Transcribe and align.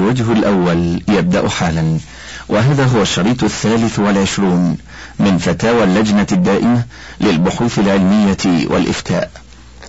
الوجه 0.00 0.32
الأول 0.32 1.02
يبدأ 1.08 1.48
حالا 1.48 1.98
وهذا 2.48 2.84
هو 2.84 3.02
الشريط 3.02 3.44
الثالث 3.44 3.98
والعشرون 3.98 4.76
من 5.18 5.38
فتاوى 5.38 5.84
اللجنة 5.84 6.26
الدائمة 6.32 6.82
للبحوث 7.20 7.78
العلمية 7.78 8.66
والإفتاء. 8.70 9.30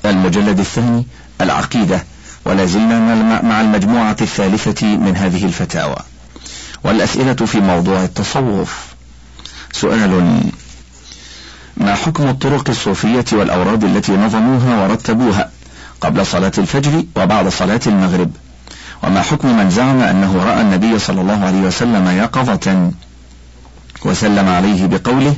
المجلد 0.05 0.59
الثاني 0.59 1.05
العقيدة 1.41 2.03
ولا 2.45 2.65
زلنا 2.65 3.41
مع 3.41 3.61
المجموعة 3.61 4.17
الثالثة 4.21 4.97
من 4.97 5.17
هذه 5.17 5.45
الفتاوى. 5.45 5.97
والأسئلة 6.83 7.33
في 7.33 7.59
موضوع 7.59 8.03
التصوف. 8.03 8.85
سؤال 9.71 10.41
ما 11.77 11.95
حكم 11.95 12.29
الطرق 12.29 12.69
الصوفية 12.69 13.25
والأوراد 13.31 13.83
التي 13.83 14.11
نظموها 14.11 14.83
ورتبوها 14.83 15.51
قبل 16.01 16.25
صلاة 16.25 16.51
الفجر 16.57 17.03
وبعد 17.15 17.49
صلاة 17.49 17.81
المغرب؟ 17.87 18.31
وما 19.03 19.21
حكم 19.21 19.57
من 19.57 19.69
زعم 19.69 20.01
أنه 20.01 20.43
رأى 20.43 20.61
النبي 20.61 20.99
صلى 20.99 21.21
الله 21.21 21.45
عليه 21.45 21.61
وسلم 21.61 22.07
يقظة؟ 22.07 22.91
وسلم 24.05 24.49
عليه 24.49 24.85
بقوله 24.85 25.35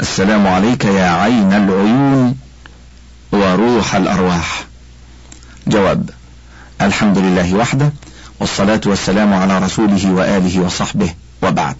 السلام 0.00 0.46
عليك 0.46 0.84
يا 0.84 1.10
عين 1.10 1.52
العيون 1.52 2.36
وروح 3.32 3.94
الأرواح. 3.94 4.64
جواب 5.66 6.10
الحمد 6.80 7.18
لله 7.18 7.54
وحده 7.54 7.92
والصلاة 8.40 8.80
والسلام 8.86 9.34
على 9.34 9.58
رسوله 9.58 10.12
وآله 10.12 10.60
وصحبه 10.60 11.14
وبعد. 11.42 11.76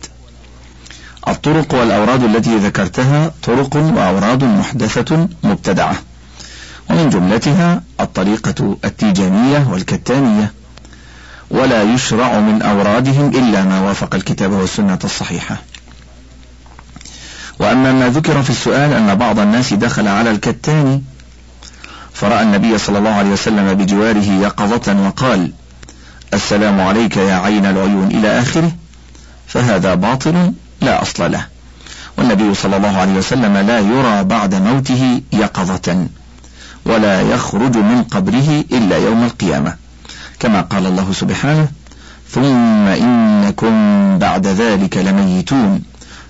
الطرق 1.29 1.75
والأوراد 1.75 2.23
التي 2.23 2.57
ذكرتها 2.57 3.33
طرق 3.43 3.77
وأوراد 3.77 4.45
محدثة 4.45 5.29
مبتدعة. 5.45 5.95
ومن 6.91 7.11
جملتها 7.11 7.83
الطريقة 8.01 8.77
التيجانية 8.85 9.67
والكتانية. 9.71 10.53
ولا 11.51 11.83
يشرع 11.83 12.41
من 12.41 12.63
أورادهم 12.63 13.29
إلا 13.29 13.65
ما 13.65 13.81
وافق 13.81 14.15
الكتاب 14.15 14.53
والسنة 14.53 14.99
الصحيحة. 15.05 15.57
وأما 17.59 17.93
ما 17.93 18.09
ذكر 18.09 18.43
في 18.43 18.51
السؤال 18.51 18.93
أن 18.93 19.15
بعض 19.15 19.39
الناس 19.39 19.75
دخل 19.75 20.09
على 20.09 20.31
الكتاني 20.31 21.03
فرأى 22.13 22.43
النبي 22.43 22.79
صلى 22.79 22.99
الله 22.99 23.11
عليه 23.11 23.31
وسلم 23.31 23.75
بجواره 23.75 24.33
يقظة 24.43 25.07
وقال 25.07 25.53
السلام 26.35 26.81
عليك 26.81 27.17
يا 27.17 27.35
عين 27.35 27.67
العيون 27.67 28.07
إلى 28.07 28.41
آخره 28.41 28.73
فهذا 29.47 29.95
باطل 29.95 30.53
لا 30.81 31.03
أصل 31.03 31.33
له. 31.33 31.47
والنبي 32.19 32.55
صلى 32.55 32.77
الله 32.77 32.99
عليه 32.99 33.13
وسلم 33.13 33.57
لا 33.57 33.79
يرى 33.79 34.25
بعد 34.25 34.55
موته 34.55 35.21
يقظة 35.33 36.07
ولا 36.87 37.21
يخرج 37.21 37.77
من 37.77 38.03
قبره 38.03 38.65
إلا 38.73 38.97
يوم 38.97 39.25
القيامة. 39.25 39.90
كما 40.41 40.61
قال 40.61 40.87
الله 40.87 41.13
سبحانه 41.13 41.69
ثم 42.31 42.87
إنكم 42.87 43.73
بعد 44.19 44.47
ذلك 44.47 44.97
لميتون 44.97 45.83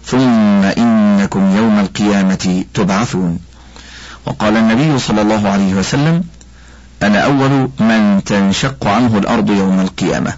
ثم 0.06 0.62
إنكم 0.64 1.56
يوم 1.56 1.78
القيامة 1.78 2.64
تبعثون. 2.74 3.38
وقال 4.26 4.56
النبي 4.56 4.98
صلى 4.98 5.22
الله 5.22 5.48
عليه 5.48 5.74
وسلم 5.74 6.24
أنا 7.02 7.18
أول 7.18 7.70
من 7.80 8.24
تنشق 8.24 8.86
عنه 8.86 9.18
الأرض 9.18 9.50
يوم 9.50 9.80
القيامة. 9.80 10.32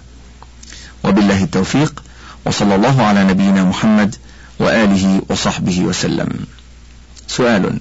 وبالله 1.03 1.43
التوفيق 1.43 2.03
وصلى 2.45 2.75
الله 2.75 3.03
على 3.03 3.23
نبينا 3.23 3.63
محمد 3.63 4.15
وآله 4.59 5.21
وصحبه 5.29 5.81
وسلم. 5.81 6.29
سؤال 7.27 7.79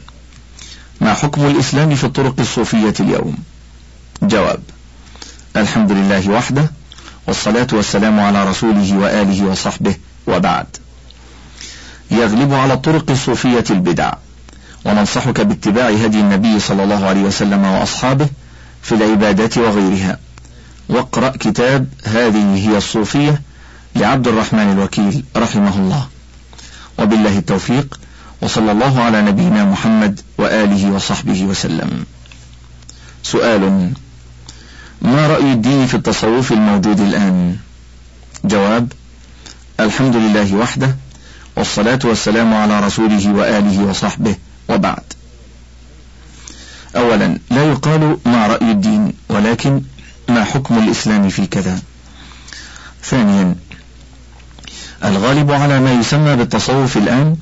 ما 1.00 1.14
حكم 1.14 1.46
الإسلام 1.46 1.94
في 1.94 2.04
الطرق 2.04 2.40
الصوفية 2.40 2.94
اليوم؟ 3.00 3.36
جواب 4.22 4.60
الحمد 5.56 5.92
لله 5.92 6.30
وحده 6.30 6.70
والصلاة 7.26 7.66
والسلام 7.72 8.20
على 8.20 8.44
رسوله 8.44 8.98
وآله 8.98 9.44
وصحبه 9.44 9.94
وبعد. 10.26 10.66
يغلب 12.10 12.54
على 12.54 12.74
الطرق 12.74 13.10
الصوفية 13.10 13.64
البدع 13.70 14.12
وننصحك 14.84 15.40
باتباع 15.40 15.88
هدي 15.88 16.20
النبي 16.20 16.60
صلى 16.60 16.84
الله 16.84 17.06
عليه 17.06 17.22
وسلم 17.22 17.64
وأصحابه 17.64 18.28
في 18.82 18.94
العبادات 18.94 19.58
وغيرها. 19.58 20.18
واقرأ 20.88 21.28
كتاب 21.28 21.88
هذه 22.04 22.68
هي 22.68 22.76
الصوفية 22.76 23.42
لعبد 23.96 24.28
الرحمن 24.28 24.72
الوكيل 24.72 25.24
رحمه 25.36 25.76
الله. 25.76 26.08
وبالله 26.98 27.38
التوفيق 27.38 28.00
وصلى 28.42 28.72
الله 28.72 29.00
على 29.00 29.22
نبينا 29.22 29.64
محمد 29.64 30.20
وآله 30.38 30.90
وصحبه 30.90 31.44
وسلم. 31.44 32.04
سؤال 33.22 33.92
ما 35.02 35.26
رأي 35.26 35.52
الدين 35.52 35.86
في 35.86 35.94
التصوف 35.94 36.52
الموجود 36.52 37.00
الآن؟ 37.00 37.56
جواب 38.44 38.92
الحمد 39.80 40.16
لله 40.16 40.54
وحده 40.54 40.96
والصلاة 41.56 41.98
والسلام 42.04 42.54
على 42.54 42.80
رسوله 42.80 43.32
وآله 43.34 43.84
وصحبه 43.84 44.36
وبعد. 44.68 45.02
أولا 46.96 47.38
لا 47.50 47.64
يقال 47.64 48.18
ما 48.26 48.46
رأي 48.46 48.70
الدين 48.70 49.12
ولكن 49.28 49.82
ما 50.28 50.44
حكم 50.44 50.78
الإسلام 50.78 51.28
في 51.28 51.46
كذا 51.46 51.78
ثانيا 53.04 53.54
الغالب 55.04 55.50
على 55.52 55.80
ما 55.80 55.92
يسمى 55.92 56.36
بالتصوف 56.36 56.96
الآن 56.96 57.36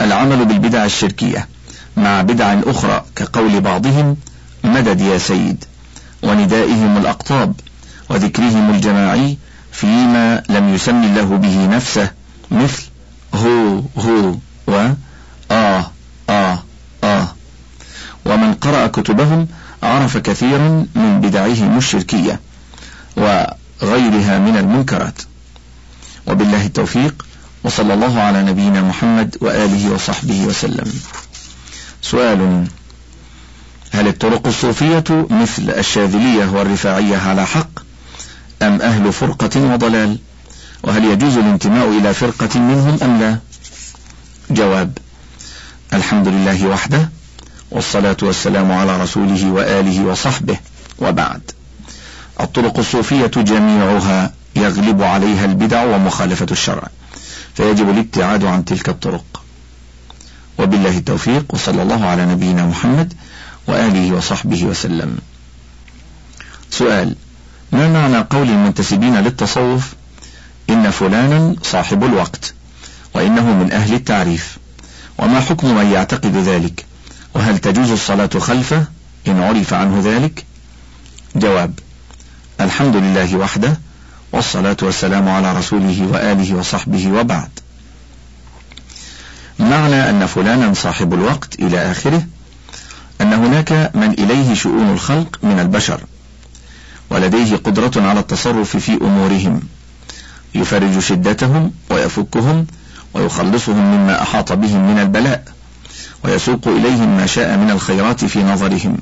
العمل 0.00 0.44
بالبدع 0.44 0.84
الشركية 0.84 1.48
مع 1.96 2.22
بدع 2.22 2.60
أخرى 2.66 3.04
كقول 3.16 3.60
بعضهم 3.60 4.16
مدد 4.64 5.00
يا 5.00 5.18
سيد. 5.18 5.64
وندائهم 6.22 6.96
الأقطاب 6.96 7.54
وذكرهم 8.10 8.70
الجماعي 8.70 9.38
فيما 9.72 10.42
لم 10.48 10.74
يسم 10.74 11.02
الله 11.02 11.36
به 11.36 11.66
نفسه 11.66 12.10
مثل 12.50 12.82
هو 13.34 13.80
هو 13.98 14.34
و 14.66 14.88
آه 15.50 15.90
آه 16.30 16.62
آه 17.04 17.28
ومن 18.26 18.54
قرأ 18.54 18.86
كتبهم 18.86 19.48
عرف 19.82 20.16
كثيرا 20.16 20.86
من 20.94 21.20
بدعهم 21.20 21.78
الشركية 21.78 22.40
وغيرها 23.16 24.38
من 24.38 24.56
المنكرات 24.56 25.22
وبالله 26.26 26.66
التوفيق 26.66 27.26
وصلى 27.64 27.94
الله 27.94 28.20
على 28.20 28.42
نبينا 28.42 28.82
محمد 28.82 29.36
وآله 29.40 29.90
وصحبه 29.90 30.44
وسلم. 30.44 30.92
سؤال 32.02 32.66
هل 33.92 34.08
الطرق 34.08 34.46
الصوفية 34.46 35.04
مثل 35.30 35.70
الشاذلية 35.70 36.46
والرفاعية 36.50 37.16
على 37.16 37.46
حق 37.46 37.68
أم 38.62 38.82
أهل 38.82 39.12
فرقة 39.12 39.60
وضلال؟ 39.72 40.18
وهل 40.82 41.04
يجوز 41.04 41.36
الانتماء 41.36 41.88
إلى 41.88 42.14
فرقة 42.14 42.60
منهم 42.60 42.98
أم 43.02 43.20
لا؟ 43.20 43.38
جواب 44.50 44.98
الحمد 45.94 46.28
لله 46.28 46.66
وحده 46.66 47.10
والصلاة 47.70 48.16
والسلام 48.22 48.72
على 48.72 49.02
رسوله 49.02 49.50
وآله 49.50 50.04
وصحبه 50.04 50.56
وبعد. 50.98 51.40
الطرق 52.40 52.78
الصوفية 52.78 53.26
جميعها 53.26 54.32
يغلب 54.56 55.02
عليها 55.02 55.44
البدع 55.44 55.84
ومخالفة 55.84 56.46
الشرع 56.50 56.88
فيجب 57.54 57.90
الابتعاد 57.90 58.44
عن 58.44 58.64
تلك 58.64 58.88
الطرق. 58.88 59.42
وبالله 60.58 60.98
التوفيق 60.98 61.44
وصلى 61.48 61.82
الله 61.82 62.06
على 62.06 62.26
نبينا 62.26 62.66
محمد 62.66 63.14
وآله 63.68 64.12
وصحبه 64.12 64.64
وسلم. 64.64 65.18
سؤال 66.70 67.16
ما 67.72 67.88
معنى 67.88 68.18
قول 68.18 68.48
المنتسبين 68.48 69.16
للتصوف 69.16 69.94
إن 70.70 70.90
فلانا 70.90 71.56
صاحب 71.62 72.04
الوقت 72.04 72.54
وإنه 73.14 73.52
من 73.52 73.72
أهل 73.72 73.94
التعريف؟ 73.94 74.58
وما 75.18 75.40
حكم 75.40 75.74
من 75.74 75.86
يعتقد 75.92 76.36
ذلك؟ 76.36 76.86
وهل 77.34 77.58
تجوز 77.58 77.90
الصلاة 77.90 78.30
خلفه 78.38 78.84
إن 79.28 79.42
عرف 79.42 79.74
عنه 79.74 80.02
ذلك؟ 80.04 80.44
جواب 81.36 81.78
الحمد 82.60 82.96
لله 82.96 83.36
وحده 83.36 83.80
والصلاة 84.32 84.76
والسلام 84.82 85.28
على 85.28 85.58
رسوله 85.58 86.06
وآله 86.12 86.54
وصحبه 86.54 87.12
وبعد. 87.12 87.50
معنى 89.58 90.10
أن 90.10 90.26
فلانا 90.26 90.74
صاحب 90.74 91.14
الوقت 91.14 91.54
إلى 91.60 91.90
آخره 91.90 92.26
أن 93.20 93.32
هناك 93.32 93.90
من 93.94 94.10
إليه 94.10 94.54
شؤون 94.54 94.90
الخلق 94.92 95.38
من 95.42 95.58
البشر 95.60 96.00
ولديه 97.10 97.56
قدرة 97.56 97.92
على 97.96 98.20
التصرف 98.20 98.76
في 98.76 98.92
أمورهم. 98.92 99.60
يفرج 100.54 100.98
شدتهم 100.98 101.72
ويفكهم 101.90 102.66
ويخلصهم 103.14 103.94
مما 103.94 104.22
أحاط 104.22 104.52
بهم 104.52 104.92
من 104.92 104.98
البلاء 104.98 105.44
ويسوق 106.24 106.68
إليهم 106.68 107.16
ما 107.16 107.26
شاء 107.26 107.56
من 107.56 107.70
الخيرات 107.70 108.24
في 108.24 108.42
نظرهم. 108.42 108.98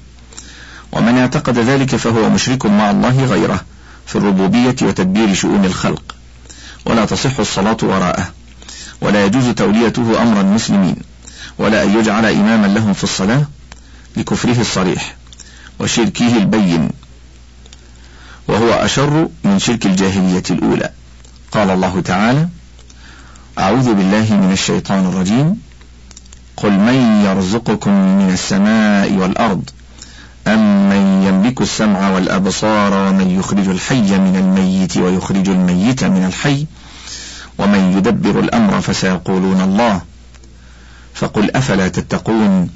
ومن 0.93 1.19
اعتقد 1.19 1.59
ذلك 1.59 1.97
فهو 1.97 2.31
مشرك 2.31 2.67
مع 2.67 2.91
الله 2.91 3.25
غيره 3.25 3.61
في 4.07 4.17
الربوبية 4.17 4.77
وتدبير 4.83 5.35
شؤون 5.35 5.65
الخلق. 5.65 6.15
ولا 6.87 7.05
تصح 7.05 7.39
الصلاة 7.39 7.77
وراءه 7.83 8.29
ولا 9.01 9.25
يجوز 9.25 9.49
توليته 9.49 10.23
أمر 10.23 10.41
المسلمين 10.41 10.97
ولا 11.59 11.83
أن 11.83 11.99
يجعل 11.99 12.27
إماما 12.27 12.67
لهم 12.67 12.93
في 12.93 13.05
الصلاة 13.05 13.45
لكفره 14.17 14.61
الصريح 14.61 15.17
وشركه 15.81 16.37
البين 16.37 16.91
وهو 18.49 18.73
أشر 18.73 19.29
من 19.45 19.59
شرك 19.59 19.87
الجاهلية 19.87 20.43
الأولى. 20.51 20.91
قال 21.53 21.71
الله 21.71 22.01
تعالى 22.01 22.49
أعوذ 23.59 23.95
بالله 23.95 24.37
من 24.37 24.53
الشيطان 24.53 25.07
الرجيم. 25.07 25.57
قل 26.57 26.73
من 26.73 27.25
يرزقكم 27.25 27.93
من 27.93 28.31
السماء 28.33 29.13
والأرض 29.13 29.71
أم 30.47 30.89
من 30.89 31.23
يملك 31.29 31.61
السمع 31.61 32.11
والأبصار 32.11 32.93
ومن 32.93 33.31
يخرج 33.39 33.69
الحي 33.69 34.19
من 34.19 34.37
الميت 34.37 34.97
ويخرج 34.97 35.49
الميت 35.49 36.05
من 36.05 36.25
الحي 36.27 36.67
ومن 37.59 37.99
يدبر 37.99 38.41
الأمر 38.41 38.81
فسيقولون 38.81 39.61
الله. 39.61 40.01
فقل 41.15 41.51
أفلا 41.51 41.89
تتقون؟ 41.89 42.71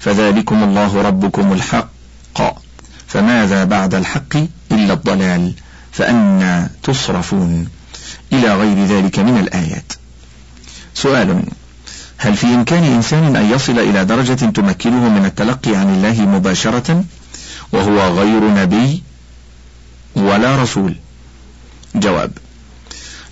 فذلكم 0.00 0.62
الله 0.64 1.02
ربكم 1.02 1.52
الحق. 1.52 1.88
فماذا 3.06 3.64
بعد 3.64 3.94
الحق 3.94 4.36
إلا 4.72 4.92
الضلال؟ 4.92 5.52
فأنا 5.92 6.70
تصرفون 6.82 7.68
إلى 8.32 8.54
غير 8.54 8.84
ذلك 8.84 9.18
من 9.18 9.38
الآيات. 9.38 9.92
سؤال 10.94 11.42
هل 12.18 12.36
في 12.36 12.46
إمكان 12.46 12.84
إنسان 12.84 13.36
أن 13.36 13.50
يصل 13.50 13.78
إلى 13.78 14.04
درجة 14.04 14.34
تمكنه 14.34 15.08
من 15.08 15.24
التلقي 15.24 15.76
عن 15.76 15.94
الله 15.94 16.26
مباشرة 16.26 17.04
وهو 17.72 18.18
غير 18.18 18.54
نبي 18.54 19.02
ولا 20.16 20.62
رسول؟ 20.62 20.94
جواب 21.94 22.32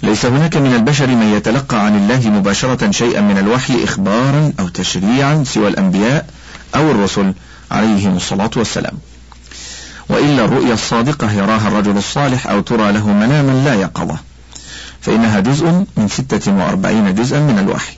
ليس 0.03 0.27
هناك 0.27 0.57
من 0.57 0.75
البشر 0.75 1.07
من 1.07 1.35
يتلقى 1.37 1.87
عن 1.87 1.97
الله 1.97 2.31
مباشرة 2.31 2.91
شيئا 2.91 3.21
من 3.21 3.39
الوحي 3.39 3.85
إخبارا 3.85 4.53
أو 4.61 4.69
تشريعا 4.69 5.45
سوى 5.47 5.69
الأنبياء 5.69 6.27
أو 6.75 6.91
الرسل 6.91 7.35
عليهم 7.71 8.17
الصلاة 8.17 8.51
والسلام. 8.57 8.93
وإلا 10.09 10.45
الرؤيا 10.45 10.75
الصادقة 10.75 11.33
يراها 11.33 11.69
الرجل 11.69 11.97
الصالح 11.97 12.47
أو 12.47 12.61
ترى 12.61 12.93
له 12.93 13.09
مناما 13.09 13.65
لا 13.65 13.75
يقظة. 13.75 14.19
فإنها 15.01 15.41
جزء 15.41 15.67
من 15.97 16.09
ستة 16.09 16.57
وأربعين 16.57 17.15
جزءا 17.15 17.41
من 17.41 17.59
الوحي. 17.59 17.95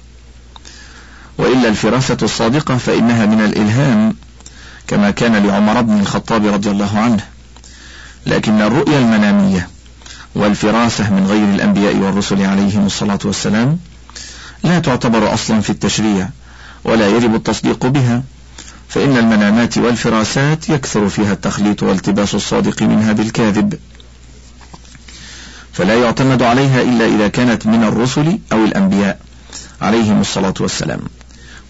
وإلا 1.38 1.68
الفراسة 1.68 2.16
الصادقة 2.22 2.76
فإنها 2.76 3.26
من 3.26 3.44
الإلهام 3.44 4.16
كما 4.88 5.10
كان 5.10 5.46
لعمر 5.46 5.80
بن 5.80 6.00
الخطاب 6.00 6.46
رضي 6.46 6.70
الله 6.70 6.98
عنه. 6.98 7.24
لكن 8.26 8.62
الرؤيا 8.62 8.98
المنامية 8.98 9.68
والفراسة 10.34 11.10
من 11.10 11.26
غير 11.26 11.54
الأنبياء 11.54 11.96
والرسل 11.96 12.44
عليهم 12.44 12.86
الصلاة 12.86 13.18
والسلام 13.24 13.78
لا 14.64 14.78
تعتبر 14.78 15.34
أصلا 15.34 15.60
في 15.60 15.70
التشريع 15.70 16.28
ولا 16.84 17.08
يجب 17.08 17.34
التصديق 17.34 17.86
بها. 17.86 18.22
فإن 18.88 19.16
المنامات 19.16 19.78
والفراسات 19.78 20.68
يكثر 20.68 21.08
فيها 21.08 21.32
التخليط 21.32 21.82
والتباس 21.82 22.34
الصادق 22.34 22.82
منها 22.82 23.12
بالكاذب 23.12 23.78
فلا 25.72 25.94
يعتمد 25.94 26.42
عليها 26.42 26.82
إلا 26.82 27.06
إذا 27.06 27.28
كانت 27.28 27.66
من 27.66 27.84
الرسل 27.84 28.38
أو 28.52 28.64
الأنبياء 28.64 29.18
عليهم 29.80 30.20
الصلاة 30.20 30.54
والسلام. 30.60 31.00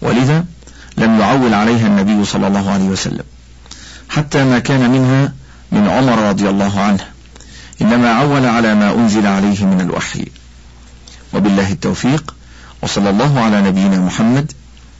ولذا 0.01 0.45
لم 0.97 1.19
يعول 1.19 1.53
عليها 1.53 1.87
النبي 1.87 2.25
صلى 2.25 2.47
الله 2.47 2.71
عليه 2.71 2.85
وسلم. 2.85 3.23
حتى 4.09 4.43
ما 4.43 4.59
كان 4.59 4.89
منها 4.89 5.33
من 5.71 5.87
عمر 5.87 6.29
رضي 6.29 6.49
الله 6.49 6.79
عنه. 6.79 7.05
إنما 7.81 8.13
عول 8.13 8.45
على 8.45 8.75
ما 8.75 8.91
أنزل 8.95 9.27
عليه 9.27 9.65
من 9.65 9.81
الوحي. 9.81 10.25
وبالله 11.33 11.71
التوفيق 11.71 12.35
وصلى 12.81 13.09
الله 13.09 13.39
على 13.39 13.61
نبينا 13.61 13.99
محمد 13.99 14.51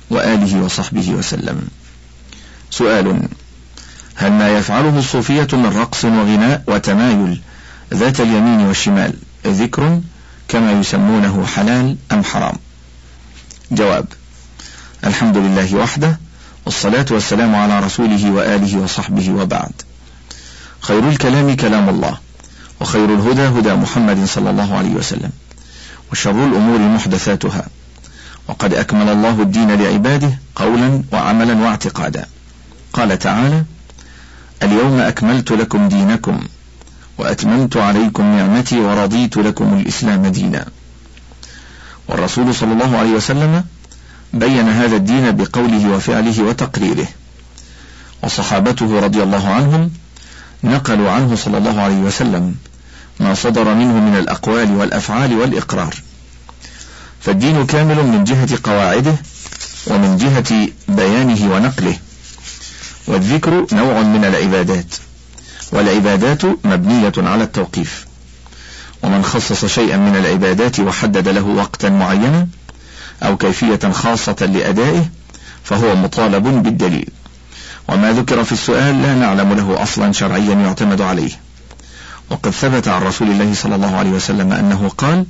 وآله 0.10 0.64
وصحبه 0.64 1.10
وسلم. 1.10 1.68
سؤال. 2.72 3.28
هل 4.16 4.32
ما 4.32 4.50
يفعله 4.50 5.00
الصوفية 5.00 5.48
من 5.54 5.74
رقص 5.78 6.06
وغناء 6.06 6.64
وتمايل 6.68 7.42
ذات 7.94 8.20
اليمين 8.22 8.60
والشمال 8.60 9.14
ذكر 9.48 10.02
كما 10.48 10.72
يسمونه 10.72 11.46
حلال 11.46 11.98
أم 12.12 12.24
حرام؟ 12.24 12.56
جواب 13.72 14.06
الحمد 15.04 15.38
لله 15.38 15.76
وحده 15.76 16.20
والصلاة 16.66 17.06
والسلام 17.12 17.56
على 17.56 17.80
رسوله 17.80 18.32
وآله 18.32 18.78
وصحبه 18.78 19.32
وبعد. 19.32 19.72
خير 20.80 21.10
الكلام 21.10 21.56
كلام 21.56 21.90
الله 21.90 22.18
وخير 22.82 23.14
الهدى 23.14 23.48
هدى 23.60 23.74
محمد 23.74 24.26
صلى 24.26 24.50
الله 24.50 24.78
عليه 24.78 24.92
وسلم 24.92 25.32
وشر 26.12 26.46
الأمور 26.46 26.80
محدثاتها. 26.80 27.68
وقد 28.48 28.74
أكمل 28.74 29.10
الله 29.10 29.42
الدين 29.42 29.72
لعباده 29.72 30.40
قولا 30.56 31.04
وعملا 31.14 31.54
واعتقادا. 31.54 32.26
قال 32.98 33.20
تعالى 33.20 33.64
اليوم 34.64 35.00
أكملت 35.00 35.52
لكم 35.52 35.88
دينكم 35.90 36.40
وأتممت 37.18 37.78
عليكم 37.78 38.24
نعمتي 38.24 38.80
ورضيت 38.80 39.38
لكم 39.38 39.78
الإسلام 39.78 40.28
دينا. 40.28 40.66
والرسول 42.08 42.56
صلى 42.56 42.74
الله 42.74 42.98
عليه 42.98 43.12
وسلم 43.12 43.64
بين 44.34 44.70
هذا 44.70 44.96
الدين 44.96 45.32
بقوله 45.32 45.90
وفعله 45.90 46.44
وتقريره. 46.44 47.08
وصحابته 48.24 49.00
رضي 49.00 49.24
الله 49.24 49.48
عنهم 49.48 49.92
نقلوا 50.64 51.12
عنه 51.12 51.36
صلى 51.36 51.58
الله 51.58 51.82
عليه 51.82 52.00
وسلم 52.00 52.56
ما 53.20 53.34
صدر 53.34 53.74
منه 53.74 53.94
من 53.94 54.16
الأقوال 54.18 54.72
والأفعال 54.72 55.34
والإقرار. 55.34 55.96
فالدين 57.22 57.66
كامل 57.66 58.06
من 58.06 58.24
جهة 58.24 58.60
قواعده 58.64 59.16
ومن 59.88 60.18
جهة 60.18 60.70
بيانه 60.88 61.56
ونقله. 61.56 61.98
والذكر 63.08 63.66
نوع 63.72 64.02
من 64.02 64.26
العبادات 64.26 64.96
والعبادات 65.72 66.46
مبنية 66.46 67.14
على 67.18 67.44
التوقيف. 67.44 68.08
ومن 69.04 69.24
خصص 69.24 69.66
شيئا 69.66 69.98
من 69.98 70.16
العبادات 70.16 70.80
وحدد 70.80 71.28
له 71.28 71.46
وقتا 71.46 71.90
معينا 71.90 72.48
أو 73.24 73.38
كيفية 73.38 73.92
خاصة 73.92 74.50
لأدائه 74.54 75.06
فهو 75.64 75.96
مطالب 75.96 76.44
بالدليل. 76.64 77.10
وما 77.88 78.12
ذكر 78.12 78.44
في 78.44 78.52
السؤال 78.52 79.02
لا 79.02 79.16
نعلم 79.16 79.54
له 79.54 79.84
أصلا 79.84 80.12
شرعيا 80.12 80.54
يعتمد 80.54 81.02
عليه. 81.02 81.32
وقد 82.30 82.52
ثبت 82.52 82.88
عن 82.88 83.02
رسول 83.02 83.28
الله 83.28 83.54
صلى 83.54 83.76
الله 83.76 83.96
عليه 83.96 84.10
وسلم 84.10 84.52
أنه 84.52 84.92
قال 84.98 85.26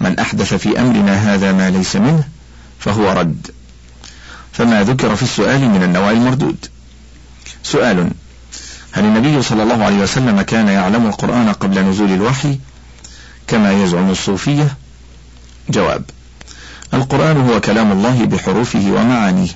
من 0.00 0.18
أحدث 0.18 0.54
في 0.54 0.80
أمرنا 0.80 1.34
هذا 1.34 1.52
ما 1.52 1.70
ليس 1.70 1.96
منه 1.96 2.24
فهو 2.78 3.12
رد. 3.12 3.50
فما 4.52 4.82
ذكر 4.82 5.16
في 5.16 5.22
السؤال 5.22 5.60
من 5.60 5.82
النوع 5.82 6.10
المردود. 6.10 6.66
سؤال. 7.62 8.10
هل 8.92 9.04
النبي 9.04 9.42
صلى 9.42 9.62
الله 9.62 9.84
عليه 9.84 10.02
وسلم 10.02 10.42
كان 10.42 10.68
يعلم 10.68 11.06
القرآن 11.06 11.52
قبل 11.52 11.80
نزول 11.80 12.12
الوحي 12.12 12.58
كما 13.46 13.72
يزعم 13.72 14.10
الصوفية؟ 14.10 14.76
جواب. 15.70 16.02
القرآن 16.94 17.36
هو 17.36 17.60
كلام 17.60 17.92
الله 17.92 18.24
بحروفه 18.24 18.92
ومعانيه. 18.92 19.48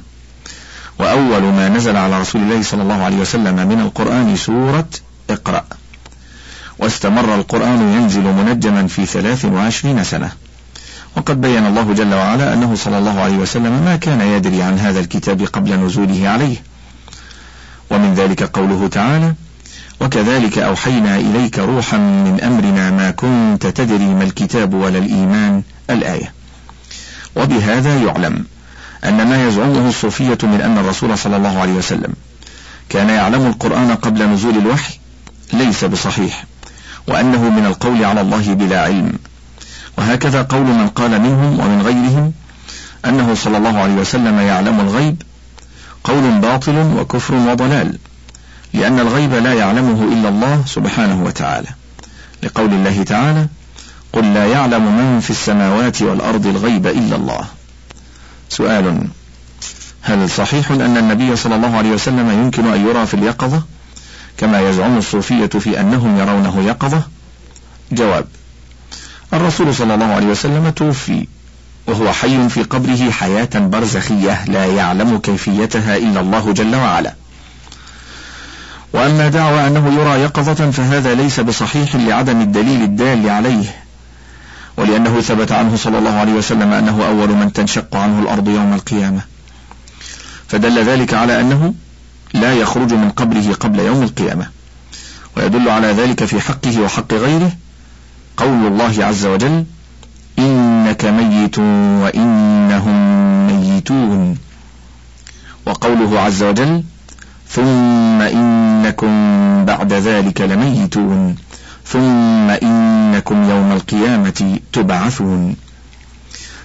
وأول 0.99 1.43
ما 1.43 1.69
نزل 1.69 1.97
على 1.97 2.21
رسول 2.21 2.43
الله 2.43 2.62
صلى 2.62 2.83
الله 2.83 3.02
عليه 3.02 3.17
وسلم 3.17 3.69
من 3.69 3.81
القرآن 3.81 4.37
سورة 4.37 4.88
اقرأ. 5.31 5.64
واستمر 6.78 7.35
القرآن 7.35 7.81
ينزل 7.95 8.23
منجما 8.23 8.87
في 8.87 9.07
ثلاث 9.07 9.45
وعشرين 9.45 10.05
سنة. 10.05 10.33
وقد 11.17 11.40
بين 11.40 11.67
الله 11.67 11.93
جل 11.93 12.14
وعلا 12.14 12.55
أنه 12.55 12.75
صلى 12.75 12.99
الله 12.99 13.21
عليه 13.21 13.37
وسلم 13.37 13.85
ما 13.85 13.97
كان 13.97 14.21
يدري 14.21 14.62
عن 14.62 14.78
هذا 14.78 15.00
الكتاب 15.00 15.43
قبل 15.43 15.75
نزوله 15.75 16.28
عليه. 16.28 16.74
ومن 17.91 18.14
ذلك 18.14 18.43
قوله 18.43 18.88
تعالى 18.88 19.35
وكذلك 20.00 20.59
أوحينا 20.59 21.17
إليك 21.17 21.59
روحا 21.59 21.97
من 21.97 22.41
أمرنا 22.43 22.91
ما 22.91 23.11
كنت 23.11 23.67
تدري 23.67 24.07
ما 24.07 24.25
الكتاب 24.25 24.75
ولا 24.75 24.99
الإيمان 24.99 25.62
الآية. 25.91 26.33
وبهذا 27.37 28.03
يعلم 28.03 28.45
أن 29.05 29.29
ما 29.29 29.47
يزعمه 29.47 29.88
الصوفية 29.88 30.38
من 30.43 30.61
أن 30.61 30.79
الرسول 30.79 31.19
صلى 31.19 31.37
الله 31.37 31.59
عليه 31.61 31.73
وسلم 31.73 32.14
كان 32.88 33.09
يعلم 33.09 33.47
القرآن 33.47 33.95
قبل 33.95 34.29
نزول 34.29 34.59
الوحي 34.59 34.95
ليس 35.53 35.85
بصحيح 35.85 36.45
وأنه 37.09 37.50
من 37.50 37.67
القول 37.67 38.05
على 38.05 38.21
الله 38.21 38.55
بلا 38.55 38.83
علم. 38.83 39.12
وهكذا 39.99 40.43
قول 40.43 40.67
من 40.67 40.88
قال 40.88 41.21
منهم 41.21 41.61
ومن 41.61 41.83
غيرهم 41.83 42.33
أنه 43.05 43.35
صلى 43.35 43.57
الله 43.57 43.79
عليه 43.79 43.95
وسلم 43.95 44.38
يعلم 44.38 44.81
الغيب 44.81 45.23
قول 46.04 46.38
باطل 46.40 46.76
وكفر 46.99 47.34
وضلال 47.34 47.99
لأن 48.75 49.00
الغيب 49.00 49.34
لا 49.34 49.52
يعلمه 49.54 50.02
إلا 50.12 50.28
الله 50.28 50.62
سبحانه 50.66 51.25
وتعالى. 51.25 51.68
لقول 52.42 52.73
الله 52.73 53.02
تعالى 53.02 53.46
قل 54.12 54.34
لا 54.34 54.46
يعلم 54.46 54.96
من 54.96 55.20
في 55.20 55.30
السماوات 55.30 56.02
والأرض 56.02 56.46
الغيب 56.46 56.87
إلا 56.87 57.16
الله. 57.16 57.44
سؤال 58.49 59.08
هل 60.02 60.30
صحيح 60.30 60.70
أن 60.70 60.96
النبي 60.96 61.37
صلى 61.37 61.56
الله 61.56 61.76
عليه 61.76 61.90
وسلم 61.90 62.30
يمكن 62.30 62.66
أن 62.66 62.87
يرى 62.88 63.06
في 63.06 63.14
اليقظة 63.14 63.62
كما 64.38 64.61
يزعم 64.61 64.99
الصوفية 64.99 65.46
في 65.46 65.80
أنهم 65.80 66.18
يرونه 66.18 66.62
يقظة؟ 66.66 67.02
جواب 67.92 68.26
الرسول 69.32 69.75
صلى 69.75 69.94
الله 69.94 70.06
عليه 70.06 70.26
وسلم 70.26 70.70
توفي 70.70 71.26
وهو 71.87 72.12
حي 72.12 72.49
في 72.49 72.62
قبره 72.62 73.11
حياة 73.11 73.50
برزخية 73.55 74.45
لا 74.45 74.67
يعلم 74.67 75.19
كيفيتها 75.19 75.97
إلا 75.97 76.21
الله 76.21 76.53
جل 76.53 76.76
وعلا. 76.76 77.14
وأما 78.93 79.29
دعوى 79.29 79.67
أنه 79.67 79.95
يرى 80.00 80.23
يقظة 80.23 80.71
فهذا 80.71 81.14
ليس 81.14 81.41
بصحيح 81.41 81.97
لعدم 81.97 82.41
الدليل 82.41 82.83
الدال 82.83 83.31
عليه 83.31 83.64
ولأنه 84.76 85.21
ثبت 85.21 85.53
عنه 85.53 85.76
صلى 85.76 85.99
الله 85.99 86.11
عليه 86.11 86.33
وسلم 86.33 86.73
أنه 86.73 87.07
أول 87.07 87.29
من 87.29 87.53
تنشق 87.53 87.97
عنه 87.97 88.23
الأرض 88.23 88.49
يوم 88.49 88.75
القيامة. 88.75 89.21
فدل 90.49 90.85
ذلك 90.85 91.14
على 91.14 91.41
أنه 91.41 91.75
لا 92.35 92.55
يخرج 92.55 92.93
من 92.95 93.11
قبره 93.11 93.55
قبل 93.61 93.79
يوم 93.79 94.03
القيامة 94.03 94.47
ويدل 95.37 95.69
على 95.69 95.87
ذلك 95.87 96.25
في 96.25 96.41
حقه 96.41 96.81
وحق 96.81 97.14
غيره 97.14 97.53
قول 98.37 98.67
الله 98.67 99.05
عز 99.05 99.26
وجل 99.26 99.64
إنك 100.38 101.05
ميت 101.05 101.59
وإنهم 102.03 102.97
ميتون. 103.47 104.38
وقوله 105.67 106.21
عز 106.21 106.43
وجل 106.43 106.83
ثم 107.49 108.21
إنكم 108.23 109.11
بعد 109.64 109.93
ذلك 109.93 110.41
لميتون. 110.41 111.37
ثم 111.87 112.50
إنكم 112.50 113.50
يوم 113.50 113.73
القيامة 113.73 114.59
تبعثون. 114.73 115.57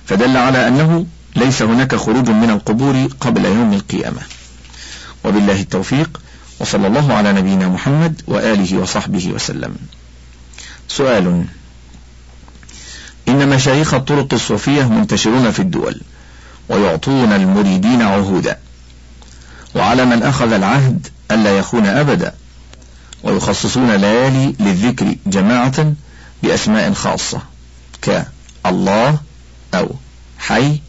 فدل 0.06 0.38
على 0.38 0.68
أنه 0.68 1.06
ليس 1.36 1.62
هناك 1.62 1.96
خروج 1.96 2.30
من 2.30 2.50
القبور 2.50 3.08
قبل 3.20 3.46
يوم 3.46 3.74
القيامة. 3.74 4.22
وبالله 5.26 5.62
التوفيق 5.62 6.22
وصلى 6.60 6.88
الله 6.88 7.14
على 7.14 7.34
نبينا 7.34 7.68
محمد 7.68 8.22
وآله 8.28 8.78
وصحبه 8.78 9.32
وسلم. 9.32 9.76
سؤال 10.88 11.46
إن 13.30 13.50
مشايخ 13.50 13.94
الطرق 13.94 14.34
الصوفية 14.34 14.84
منتشرون 14.90 15.52
في 15.52 15.60
الدول 15.60 16.02
ويعطون 16.70 17.34
المريدين 17.34 18.02
عهودا 18.02 18.58
وعلى 19.76 20.06
من 20.06 20.24
أخذ 20.24 20.54
العهد 20.54 21.08
ألا 21.32 21.58
يخون 21.58 21.86
أبدا 21.86 22.34
ويخصصون 23.24 23.92
ليالي 23.96 24.56
للذكر 24.60 25.16
جماعة 25.26 25.94
بأسماء 26.44 26.94
خاصة 26.94 27.42
كالله 28.02 29.18
أو 29.74 29.90
حي 30.40 30.80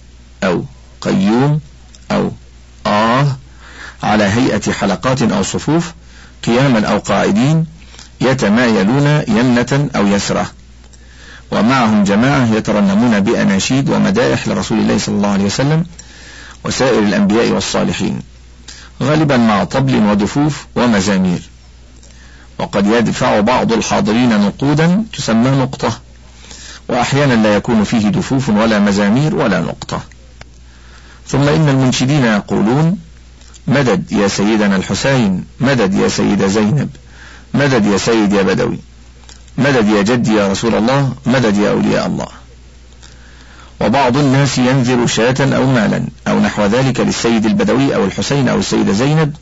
أو 0.45 0.65
قيوم 1.01 1.61
أو 2.11 2.31
آه 2.87 3.37
على 4.03 4.25
هيئة 4.25 4.73
حلقات 4.73 5.23
أو 5.23 5.43
صفوف 5.43 5.93
قياما 6.47 6.87
أو 6.87 6.99
قائدين 6.99 7.67
يتمايلون 8.21 9.23
يمنة 9.29 9.89
أو 9.97 10.07
يسرة 10.07 10.51
ومعهم 11.51 12.05
جماعة 12.05 12.55
يترنمون 12.55 13.21
بأناشيد 13.21 13.91
ومدائح 13.91 14.49
لرسول 14.49 14.79
الله 14.79 14.99
صلى 14.99 15.15
الله 15.15 15.29
عليه 15.29 15.45
وسلم 15.45 15.85
وسائر 16.65 16.99
الأنبياء 16.99 17.49
والصالحين 17.49 18.21
غالبا 19.03 19.37
مع 19.37 19.65
طبل 19.65 19.95
ودفوف 19.97 20.67
ومزامير. 20.77 21.43
وقد 22.59 22.87
يدفع 22.87 23.41
بعض 23.41 23.73
الحاضرين 23.73 24.41
نقودا 24.41 25.05
تسمى 25.13 25.51
نقطة 25.51 25.99
وأحيانا 26.89 27.35
لا 27.35 27.57
يكون 27.57 27.85
فيه 27.85 28.09
دفوف 28.09 28.49
ولا 28.49 28.79
مزامير 28.79 29.35
ولا 29.35 29.61
نقطة. 29.61 30.03
ثم 31.29 31.43
إن 31.43 31.69
المنشدين 31.69 32.25
يقولون 32.25 32.99
مدد 33.67 34.13
يا 34.13 34.29
سيدنا 34.29 34.77
الحسين 34.77 35.45
مدد 35.61 35.95
يا 35.95 36.09
سيدة 36.09 36.47
زينب 36.47 36.89
مدد 37.55 37.87
يا 37.87 37.97
سيد 37.97 38.33
يا 38.33 38.43
بدوي. 38.43 38.79
مدد 39.59 39.89
يا 39.89 40.03
جدي 40.03 40.35
يا 40.35 40.49
رسول 40.49 40.75
الله 40.75 41.13
مدد 41.27 41.57
يا 41.57 41.71
أولياء 41.71 42.07
الله. 42.07 42.29
وبعض 43.81 44.17
الناس 44.17 44.59
ينذر 44.59 45.07
شاة 45.07 45.57
أو 45.57 45.67
مالا 45.67 46.07
أو 46.29 46.41
نحو 46.41 46.67
ذلك 46.67 47.01
للسيد 47.01 47.47
البدوي 47.47 47.95
أو 47.95 48.05
الحسين 48.05 48.49
أو 48.49 48.59
السيدة 48.59 48.93
زينب 48.93 49.37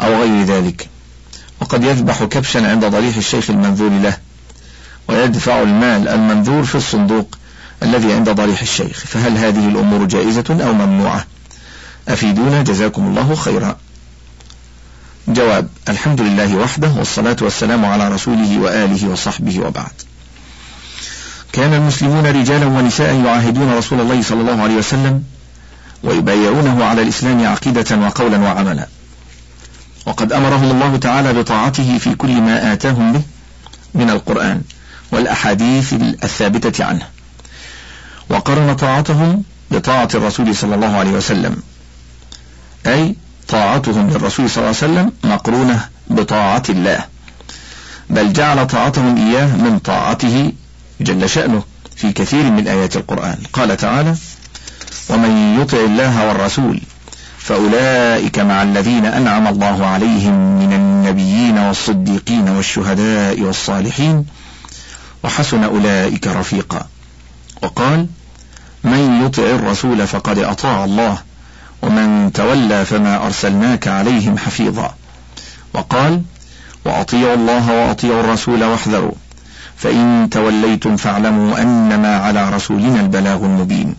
أو 0.00 0.20
غير 0.20 0.44
ذلك. 0.44 0.88
وقد 1.60 1.84
يذبح 1.84 2.24
كبشا 2.24 2.70
عند 2.70 2.84
ضريح 2.84 3.16
الشيخ 3.16 3.50
المنذور 3.50 3.90
له 3.90 4.16
ويدفع 5.08 5.62
المال 5.62 6.08
المنذور 6.08 6.64
في 6.64 6.74
الصندوق 6.74 7.38
الذي 7.82 8.12
عند 8.12 8.30
ضريح 8.30 8.60
الشيخ. 8.60 8.98
فهل 9.06 9.38
هذه 9.38 9.68
الأمور 9.68 10.04
جائزة 10.04 10.44
أو 10.50 10.72
ممنوعة؟ 10.72 11.24
أفيدونا 12.08 12.62
جزاكم 12.62 13.06
الله 13.06 13.34
خيرا. 13.34 13.76
جواب 15.28 15.68
الحمد 15.88 16.20
لله 16.20 16.56
وحده 16.56 16.88
والصلاة 16.88 17.36
والسلام 17.42 17.84
على 17.84 18.08
رسوله 18.08 18.58
وآله 18.58 19.08
وصحبه 19.08 19.60
وبعد. 19.60 19.92
كان 21.52 21.74
المسلمون 21.74 22.26
رجالا 22.26 22.66
ونساء 22.66 23.14
يعاهدون 23.14 23.74
رسول 23.74 24.00
الله 24.00 24.22
صلى 24.22 24.40
الله 24.40 24.62
عليه 24.62 24.74
وسلم 24.74 25.24
ويبايعونه 26.02 26.84
على 26.84 27.02
الإسلام 27.02 27.46
عقيدة 27.46 27.96
وقولا 27.96 28.38
وعملا. 28.38 28.88
وقد 30.06 30.32
أمرهم 30.32 30.70
الله 30.70 30.96
تعالى 30.96 31.32
بطاعته 31.32 31.98
في 31.98 32.14
كل 32.14 32.40
ما 32.40 32.72
آتاهم 32.72 33.12
به 33.12 33.22
من 33.94 34.10
القرآن 34.10 34.62
والأحاديث 35.12 35.92
الثابتة 36.24 36.84
عنه. 36.84 37.06
وقرن 38.30 38.76
طاعتهم 38.76 39.42
بطاعة 39.70 40.08
الرسول 40.14 40.56
صلى 40.56 40.74
الله 40.74 40.96
عليه 40.96 41.10
وسلم. 41.10 41.62
أي 42.86 43.16
طاعتهم 43.48 44.10
للرسول 44.10 44.50
صلى 44.50 44.56
الله 44.64 44.76
عليه 44.82 44.92
وسلم 44.92 45.12
مقرونة 45.24 45.88
بطاعة 46.10 46.62
الله. 46.68 47.04
بل 48.10 48.32
جعل 48.32 48.66
طاعتهم 48.66 49.16
إياه 49.16 49.56
من 49.56 49.78
طاعته 49.78 50.52
جل 51.00 51.28
شأنه 51.28 51.62
في 51.96 52.12
كثير 52.12 52.50
من 52.50 52.68
آيات 52.68 52.96
القرآن. 52.96 53.38
قال 53.52 53.76
تعالى 53.76 54.14
ومن 55.10 55.60
يطع 55.60 55.78
الله 55.78 56.28
والرسول 56.28 56.80
فأولئك 57.38 58.38
مع 58.38 58.62
الذين 58.62 59.06
أنعم 59.06 59.46
الله 59.46 59.86
عليهم 59.86 60.58
من 60.58 60.72
النبيين 60.72 61.58
والصديقين 61.58 62.48
والشهداء 62.48 63.40
والصالحين 63.40 64.26
وحسن 65.24 65.64
أولئك 65.64 66.26
رفيقا 66.26 66.86
وقال 67.62 68.06
من 68.84 69.26
يطع 69.26 69.42
الرسول 69.42 70.06
فقد 70.06 70.38
أطاع 70.38 70.84
الله 70.84 71.18
ومن 71.82 72.32
تولى 72.32 72.84
فما 72.84 73.26
أرسلناك 73.26 73.88
عليهم 73.88 74.38
حفيظا. 74.38 74.94
وقال 75.74 76.22
وأطيعوا 76.84 77.34
الله 77.34 77.72
وأطيعوا 77.72 78.20
الرسول 78.20 78.64
واحذروا 78.64 79.12
فإن 79.76 80.28
توليتم 80.30 80.96
فاعلموا 80.96 81.62
أنما 81.62 82.16
على 82.16 82.50
رسولنا 82.50 83.00
البلاغ 83.00 83.44
المبين. 83.44 83.94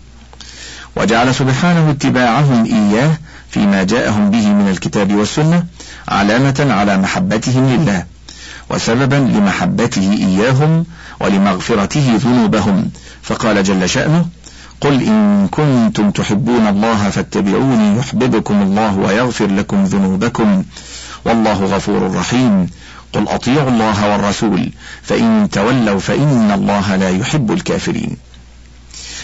وجعل 0.95 1.35
سبحانه 1.35 1.91
اتباعهم 1.91 2.65
إياه 2.65 3.11
فيما 3.49 3.83
جاءهم 3.83 4.31
به 4.31 4.47
من 4.47 4.67
الكتاب 4.69 5.15
والسنة 5.15 5.63
علامة 6.07 6.67
على 6.69 6.97
محبتهم 6.97 7.69
لله 7.69 8.05
وسببا 8.69 9.15
لمحبته 9.15 10.11
إياهم 10.11 10.85
ولمغفرته 11.19 12.19
ذنوبهم. 12.23 12.89
فقال 13.23 13.63
جل 13.63 13.89
شأنه 13.89 14.25
قل 14.81 15.03
إن 15.03 15.47
كنتم 15.51 16.11
تحبون 16.11 16.67
الله 16.67 17.09
فاتبعوني 17.09 17.99
يحببكم 17.99 18.61
الله 18.61 18.97
ويغفر 18.97 19.47
لكم 19.47 19.83
ذنوبكم. 19.83 20.63
والله 21.25 21.63
غفور 21.63 22.15
رحيم. 22.15 22.69
قل 23.13 23.27
أطيعوا 23.27 23.69
الله 23.69 24.11
والرسول 24.11 24.71
فإن 25.03 25.49
تولوا 25.51 25.99
فإن 25.99 26.51
الله 26.51 26.95
لا 26.95 27.09
يحب 27.09 27.51
الكافرين. 27.51 28.17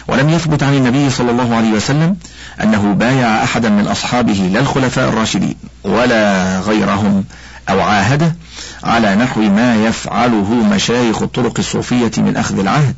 ولم 0.07 0.29
يثبت 0.29 0.63
عن 0.63 0.73
النبي 0.73 1.09
صلى 1.09 1.31
الله 1.31 1.55
عليه 1.55 1.71
وسلم 1.71 2.15
أنه 2.63 2.93
بايع 2.93 3.43
أحدا 3.43 3.69
من 3.69 3.87
أصحابه 3.87 4.49
لا 4.53 4.59
الخلفاء 4.59 5.09
الراشدين 5.09 5.55
ولا 5.83 6.59
غيرهم 6.59 7.23
أو 7.69 7.81
عاهده 7.81 8.35
على 8.83 9.15
نحو 9.15 9.41
ما 9.41 9.75
يفعله 9.75 10.53
مشايخ 10.53 11.21
الطرق 11.21 11.59
الصوفية 11.59 12.11
من 12.17 12.37
أخذ 12.37 12.59
العهد 12.59 12.95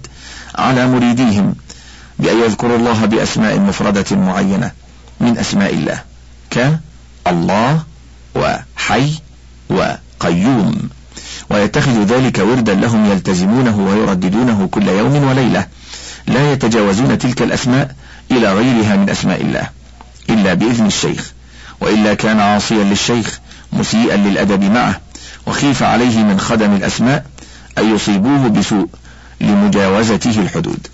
على 0.56 0.88
مريديهم. 0.88 1.56
بأن 2.20 2.40
يذكروا 2.40 2.78
الله 2.78 3.06
بأسماء 3.06 3.60
مفردة 3.60 4.16
معينة 4.16 4.72
من 5.20 5.38
أسماء 5.38 5.74
الله. 5.74 6.02
كالله 6.50 7.84
وحي 8.36 9.12
وقيوم 9.70 10.90
ويتخذ 11.50 12.04
ذلك 12.04 12.38
وردا 12.38 12.74
لهم 12.74 13.12
يلتزمونه 13.12 13.80
ويرددونه 13.80 14.68
كل 14.72 14.88
يوم 14.88 15.24
وليلة. 15.24 15.68
لا 16.28 16.52
يتجاوزون 16.52 17.18
تلك 17.18 17.42
الأسماء 17.42 17.96
إلى 18.32 18.54
غيرها 18.54 18.96
من 18.96 19.10
أسماء 19.10 19.42
الله 19.42 19.70
إلا 20.30 20.54
بإذن 20.54 20.86
الشيخ. 20.86 21.34
وإلا 21.82 22.14
كان 22.14 22.40
عاصيا 22.40 22.84
للشيخ 22.84 23.40
مسيئا 23.74 24.18
للأدب 24.18 24.64
معه. 24.64 25.02
وخيف 25.48 25.84
عليه 25.84 26.24
من 26.24 26.40
خدم 26.40 26.76
الأسماء 26.76 27.26
أن 27.78 27.96
يصيبوه 27.96 28.48
بسوء 28.48 28.88
لمجاوزته 29.42 30.40
الحدود. 30.40 30.88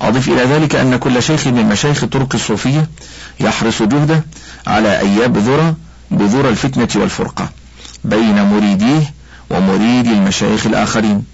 أضف 0.00 0.28
إلى 0.28 0.42
ذلك 0.42 0.74
أن 0.74 0.96
كل 0.96 1.22
شيخ 1.22 1.46
من 1.46 1.66
مشايخ 1.66 2.02
الطرق 2.02 2.34
الصوفية 2.34 2.88
يحرص 3.40 3.82
جهده 3.82 4.24
على 4.66 5.02
أن 5.02 5.18
يبذر 5.22 5.74
بذور 6.10 6.48
الفتنة 6.48 6.88
والفرقة 7.02 7.48
بين 8.04 8.42
مريديه 8.42 9.14
ومريد 9.50 10.06
المشايخ 10.06 10.66
الآخرين 10.66 11.24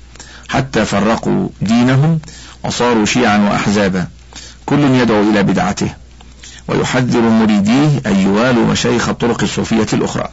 حتى 0.48 0.84
فرقوا 0.84 1.48
دينهم 1.62 2.18
وصاروا 2.64 3.04
شيعا 3.04 3.38
وأحزابا. 3.38 4.06
كل 4.66 4.80
يدعو 4.80 5.30
إلى 5.30 5.42
بدعته 5.42 5.88
ويحذر 6.68 7.20
مريديه 7.20 8.00
أن 8.06 8.16
يوالوا 8.20 8.66
مشايخ 8.66 9.08
الطرق 9.08 9.42
الصوفية 9.42 9.86
الأخرى 9.92 10.28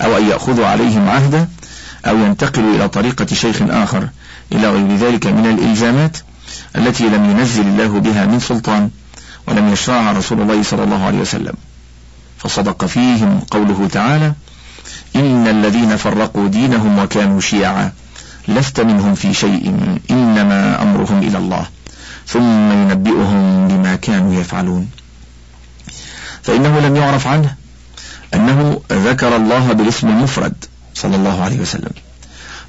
أو 0.00 0.16
أن 0.16 0.28
يأخذوا 0.28 0.66
عليهم 0.66 1.08
عهدا 1.08 1.48
أو 2.06 2.18
ينتقلوا 2.18 2.74
إلى 2.74 2.88
طريقة 2.88 3.26
شيخ 3.34 3.62
آخر 3.62 4.08
إلى 4.52 4.68
غير 4.70 4.96
ذلك 4.96 5.26
من 5.26 5.46
الإلزامات 5.46 6.16
التي 6.76 7.08
لم 7.08 7.30
ينزل 7.30 7.66
الله 7.66 8.00
بها 8.00 8.26
من 8.26 8.40
سلطان 8.40 8.90
ولم 9.48 9.72
يشرعها 9.72 10.12
رسول 10.12 10.40
الله 10.40 10.62
صلى 10.62 10.84
الله 10.84 11.04
عليه 11.04 11.18
وسلم. 11.18 11.54
فصدق 12.38 12.84
فيهم 12.84 13.40
قوله 13.50 13.88
تعالى 13.92 14.32
إن 15.16 15.48
الذين 15.48 15.96
فرقوا 15.96 16.48
دينهم 16.48 16.98
وكانوا 16.98 17.40
شيعا 17.40 17.92
لست 18.48 18.80
منهم 18.80 19.14
في 19.14 19.34
شيء 19.34 19.74
إنما 20.10 20.82
أمرهم 20.82 21.18
إلى 21.18 21.38
الله. 21.38 21.66
ثم 22.26 22.72
ينبئهم 22.72 23.68
بما 23.68 23.96
كانوا 23.96 24.34
يفعلون. 24.40 24.90
فإنه 26.42 26.80
لم 26.80 26.96
يعرف 26.96 27.26
عنه 27.26 27.54
أنه 28.34 28.80
ذكر 28.92 29.36
الله 29.36 29.72
بالاسم 29.72 30.08
المفرد 30.08 30.54
صلى 30.94 31.16
الله 31.16 31.42
عليه 31.42 31.60
وسلم. 31.60 31.92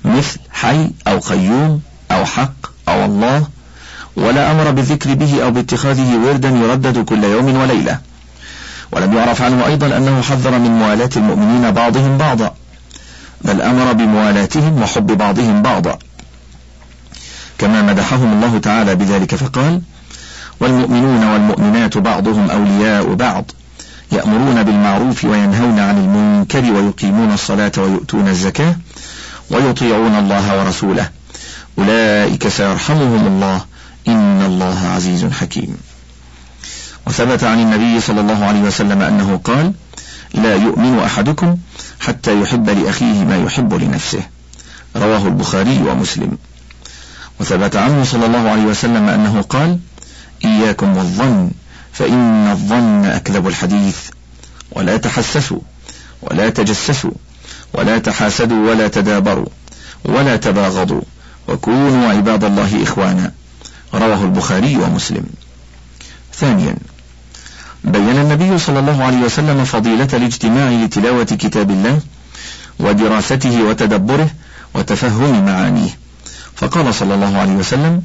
مثل 0.06 0.40
حي 0.52 0.92
أو 1.08 1.20
قيوم 1.20 1.82
أو 2.12 2.26
حق 2.26 2.54
أو 2.88 3.06
الله 3.06 3.48
ولا 4.15 4.51
أمر 4.51 4.72
بالذكر 4.72 5.13
به 5.13 5.44
أو 5.44 5.51
باتخاذه 5.51 6.18
وردا 6.18 6.50
يردد 6.50 7.06
كل 7.06 7.24
يوم 7.24 7.56
وليلة. 7.56 8.00
ولم 8.91 9.13
يعرف 9.13 9.41
عنه 9.41 9.65
أيضا 9.65 9.98
أنه 9.98 10.22
حذر 10.22 10.60
من 10.60 10.72
موالاة 10.72 11.10
المؤمنين 11.15 11.72
بعضهم 11.72 12.18
بعضا. 12.18 12.53
بل 13.41 13.62
أمر 13.62 13.94
بموالاتهم 13.94 14.82
وحب 14.82 15.08
بعضهم 15.08 15.62
بعضا. 15.62 16.00
كما 17.58 17.82
مدحهم 17.82 18.34
الله 18.34 18.58
تعالى 18.58 18.96
بذلك 18.96 19.36
فقال 19.36 19.82
والمؤمنون 20.60 21.24
والمؤمنات 21.24 21.98
بعضهم 21.98 22.50
أولياء 22.50 23.13
بعض 23.13 23.51
يأمرون 24.12 24.63
بالمعروف 24.63 25.25
وينهون 25.25 25.80
عن 25.80 25.98
المنكر 25.98 26.74
ويقيمون 26.74 27.34
الصلاة 27.34 27.72
ويؤتون 27.77 28.27
الزكاة 28.27 28.75
ويطيعون 29.50 30.15
الله 30.15 30.60
ورسوله. 30.60 31.10
أولئك 31.77 32.48
سيرحمهم 32.48 33.27
الله. 33.27 33.62
إن 34.08 34.41
الله 34.41 34.88
عزيز 34.88 35.25
حكيم. 35.25 35.77
وثبت 37.08 37.43
عن 37.43 37.60
النبي 37.60 38.01
صلى 38.01 38.22
الله 38.22 38.46
عليه 38.46 38.60
وسلم 38.60 39.01
أنه 39.01 39.39
قال 39.43 39.74
لا 40.34 40.55
يؤمن 40.55 41.00
أحدكم 41.00 41.58
حتى 42.00 42.41
يحب 42.41 42.70
لأخيه 42.70 43.24
ما 43.24 43.38
يحب 43.38 43.74
لنفسه. 43.74 44.24
رواه 44.96 45.27
البخاري 45.27 45.81
ومسلم. 45.81 46.38
وثبت 47.39 47.75
عنه 47.75 48.03
صلى 48.03 48.25
الله 48.25 48.50
عليه 48.50 48.63
وسلم 48.63 49.10
أنه 49.10 49.41
قال 49.41 49.79
إياكم 50.46 50.98
والظن 50.98 51.51
فإن 51.93 52.48
الظن 52.51 53.05
أكذب 53.05 53.48
الحديث. 53.48 53.98
ولا 54.72 54.98
تحسسوا 54.98 55.60
ولا 56.22 56.50
تجسسوا 56.50 57.12
ولا 57.74 57.98
تحاسدوا 57.98 58.70
ولا 58.72 58.88
تدابروا 58.88 59.50
ولا 60.05 60.36
تباغضوا 60.36 61.01
وكونوا 61.48 62.10
عباد 62.10 62.43
الله 62.43 62.84
إخوانا. 62.84 63.31
رواه 63.93 64.24
البخاري 64.24 64.77
ومسلم. 64.77 65.24
ثانيا 66.33 66.75
بين 67.83 68.17
النبي 68.17 68.57
صلى 68.57 68.79
الله 68.79 69.03
عليه 69.03 69.17
وسلم 69.17 69.63
فضيلة 69.63 70.07
الاجتماع 70.13 70.69
لتلاوة 70.69 71.24
كتاب 71.24 71.71
الله 71.71 72.00
ودراسته 72.79 73.63
وتدبره 73.63 74.29
وتفهم 74.74 75.45
معانيه. 75.45 75.89
فقال 76.55 76.93
صلى 76.93 77.13
الله 77.13 77.38
عليه 77.38 77.53
وسلم 77.53 78.03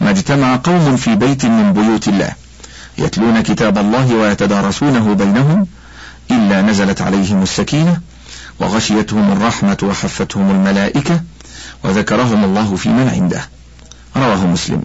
ما 0.00 0.10
اجتمع 0.10 0.56
قوم 0.64 0.96
في 0.96 1.16
بيت 1.16 1.46
من 1.46 1.72
بيوت 1.72 2.08
الله 2.08 2.32
يتلون 2.98 3.40
كتاب 3.40 3.78
الله 3.78 4.14
ويتدارسونه 4.14 5.14
بينهم 5.14 5.66
إلا 6.30 6.62
نزلت 6.62 7.02
عليهم 7.02 7.42
السكينة 7.42 8.00
وغشيتهم 8.60 9.32
الرحمة 9.32 9.76
وحفتهم 9.82 10.50
الملائكة 10.50 11.20
وذكرهم 11.84 12.44
الله 12.44 12.76
في 12.76 12.88
من 12.88 13.08
عنده. 13.08 13.48
رواه 14.16 14.46
مسلم. 14.46 14.82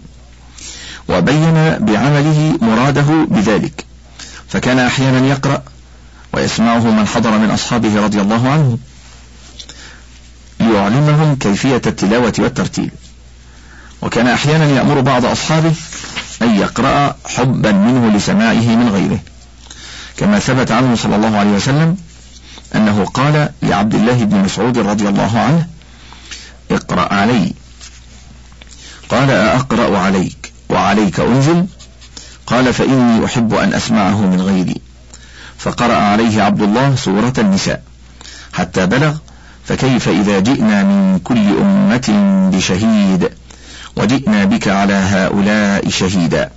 وبين 1.09 1.77
بعمله 1.79 2.57
مراده 2.61 3.25
بذلك. 3.27 3.85
فكان 4.47 4.79
أحيانا 4.79 5.27
يقرأ 5.27 5.63
ويسمعه 6.33 6.91
من 6.91 7.07
حضر 7.07 7.37
من 7.37 7.51
أصحابه 7.51 8.01
رضي 8.01 8.21
الله 8.21 8.49
عنه 8.49 8.77
ليعلمهم 10.59 11.35
كيفية 11.35 11.81
التلاوة 11.87 12.33
والترتيل. 12.39 12.91
وكان 14.01 14.27
أحيانا 14.27 14.65
يأمر 14.65 15.01
بعض 15.01 15.25
أصحابه 15.25 15.73
أن 16.41 16.55
يقرأ 16.55 17.15
حبا 17.25 17.71
منه 17.71 18.17
لسماعه 18.17 18.75
من 18.75 18.89
غيره. 18.89 19.19
كما 20.17 20.39
ثبت 20.39 20.71
عنه 20.71 20.95
صلى 20.95 21.15
الله 21.15 21.37
عليه 21.37 21.51
وسلم 21.51 21.97
أنه 22.75 23.05
قال 23.05 23.49
لعبد 23.61 23.95
الله 23.95 24.23
بن 24.23 24.37
مسعود 24.37 24.77
رضي 24.77 25.09
الله 25.09 25.39
عنه 25.39 25.67
اقرأ 26.71 27.13
علي. 27.13 27.53
قال 29.09 29.31
أقرأ 29.31 29.97
عليك. 29.97 30.44
وعليك 30.75 31.19
أنزل. 31.19 31.65
قال 32.47 32.73
فإني 32.73 33.25
أحب 33.25 33.53
أن 33.53 33.73
أسمعه 33.73 34.21
من 34.21 34.41
غيري. 34.41 34.81
فقرأ 35.57 35.95
عليه 35.95 36.41
عبد 36.41 36.61
الله 36.61 36.95
سورة 36.95 37.33
النساء. 37.37 37.81
حتى 38.53 38.85
بلغ 38.85 39.17
فكيف 39.65 40.09
إذا 40.09 40.39
جئنا 40.39 40.83
من 40.83 41.19
كل 41.23 41.37
أمة 41.37 42.07
بشهيد 42.53 43.29
وجئنا 43.95 44.45
بك 44.45 44.67
على 44.67 44.93
هؤلاء 44.93 45.89
شهيدا. 45.89 46.51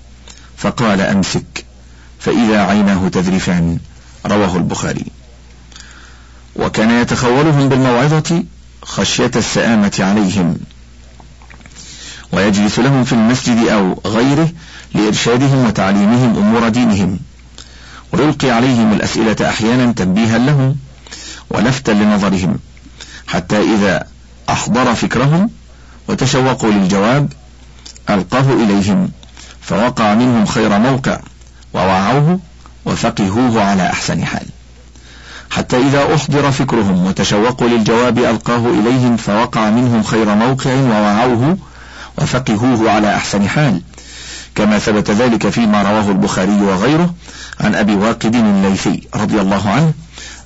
فقال 0.57 1.01
أمسك 1.01 1.65
فإذا 2.21 2.63
عيناه 2.63 3.09
تذرفان 3.09 3.79
رواه 4.27 4.57
البخاري. 4.57 5.05
وكان 6.57 6.91
يتخولهم 6.91 7.69
بالموعظة 7.69 8.45
خشية 8.83 9.31
السآمة 9.37 9.97
عليهم. 10.01 10.59
ويجلس 12.33 12.79
لهم 12.79 13.05
في 13.05 13.13
المسجد 13.13 13.69
أو 13.69 14.01
غيره 14.07 14.49
لإرشادهم 14.95 15.67
وتعليمهم 15.67 16.37
أمور 16.37 16.69
دينهم. 16.69 17.19
ويلقي 18.13 18.51
عليهم 18.51 18.93
الأسئلة 18.93 19.49
أحيانا 19.49 19.93
تنبيها 19.93 20.39
لهم 20.39 20.77
ولفتا 21.51 21.91
لنظرهم 21.91 22.59
حتى 23.27 23.75
إذا 23.75 24.07
أحضر 24.49 24.95
فكرهم 24.95 25.51
وتشوقوا 26.09 26.71
للجواب 26.71 27.33
ألقاه 28.11 28.53
إليهم 28.53 29.11
فوقع 29.61 30.15
منهم 30.15 30.47
خير 30.47 30.79
موقع 30.79 31.21
ووعوه 31.75 32.41
وفقهوه 32.85 33.63
على 33.63 33.91
أحسن 33.91 34.25
حال. 34.25 34.47
حتى 35.51 35.77
إذا 35.77 36.15
أحضر 36.15 36.51
فكرهم 36.51 37.07
وتشوقوا 37.07 37.69
للجواب 37.69 38.19
ألقاه 38.19 38.67
إليهم 38.67 39.17
فوقع 39.17 39.71
منهم 39.71 40.03
خير 40.03 40.35
موقع 40.35 40.75
ووعوه 40.75 41.59
وفقهوه 42.19 42.91
على 42.91 43.17
أحسن 43.17 43.49
حال. 43.49 43.83
كما 44.55 44.79
ثبت 44.79 45.11
ذلك 45.11 45.49
فيما 45.49 45.83
رواه 45.83 46.11
البخاري 46.11 46.61
وغيره 46.63 47.15
عن 47.61 47.75
أبي 47.75 47.95
واقد 47.95 48.35
الليثي 48.35 49.03
رضي 49.15 49.41
الله 49.41 49.71
عنه 49.71 49.93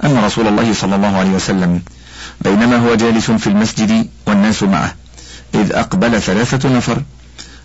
أن 0.05 0.25
رسول 0.25 0.47
الله 0.49 0.73
صلى 0.73 0.97
الله 0.97 1.17
عليه 1.17 1.31
وسلم 1.31 1.83
بينما 2.41 2.77
هو 2.77 2.95
جالس 2.95 3.31
في 3.31 3.47
المسجد 3.47 4.09
والناس 4.27 4.63
معه 4.63 4.95
إذ 5.55 5.73
أقبل 5.73 6.23
ثلاثة 6.23 6.77
نفر 6.77 7.03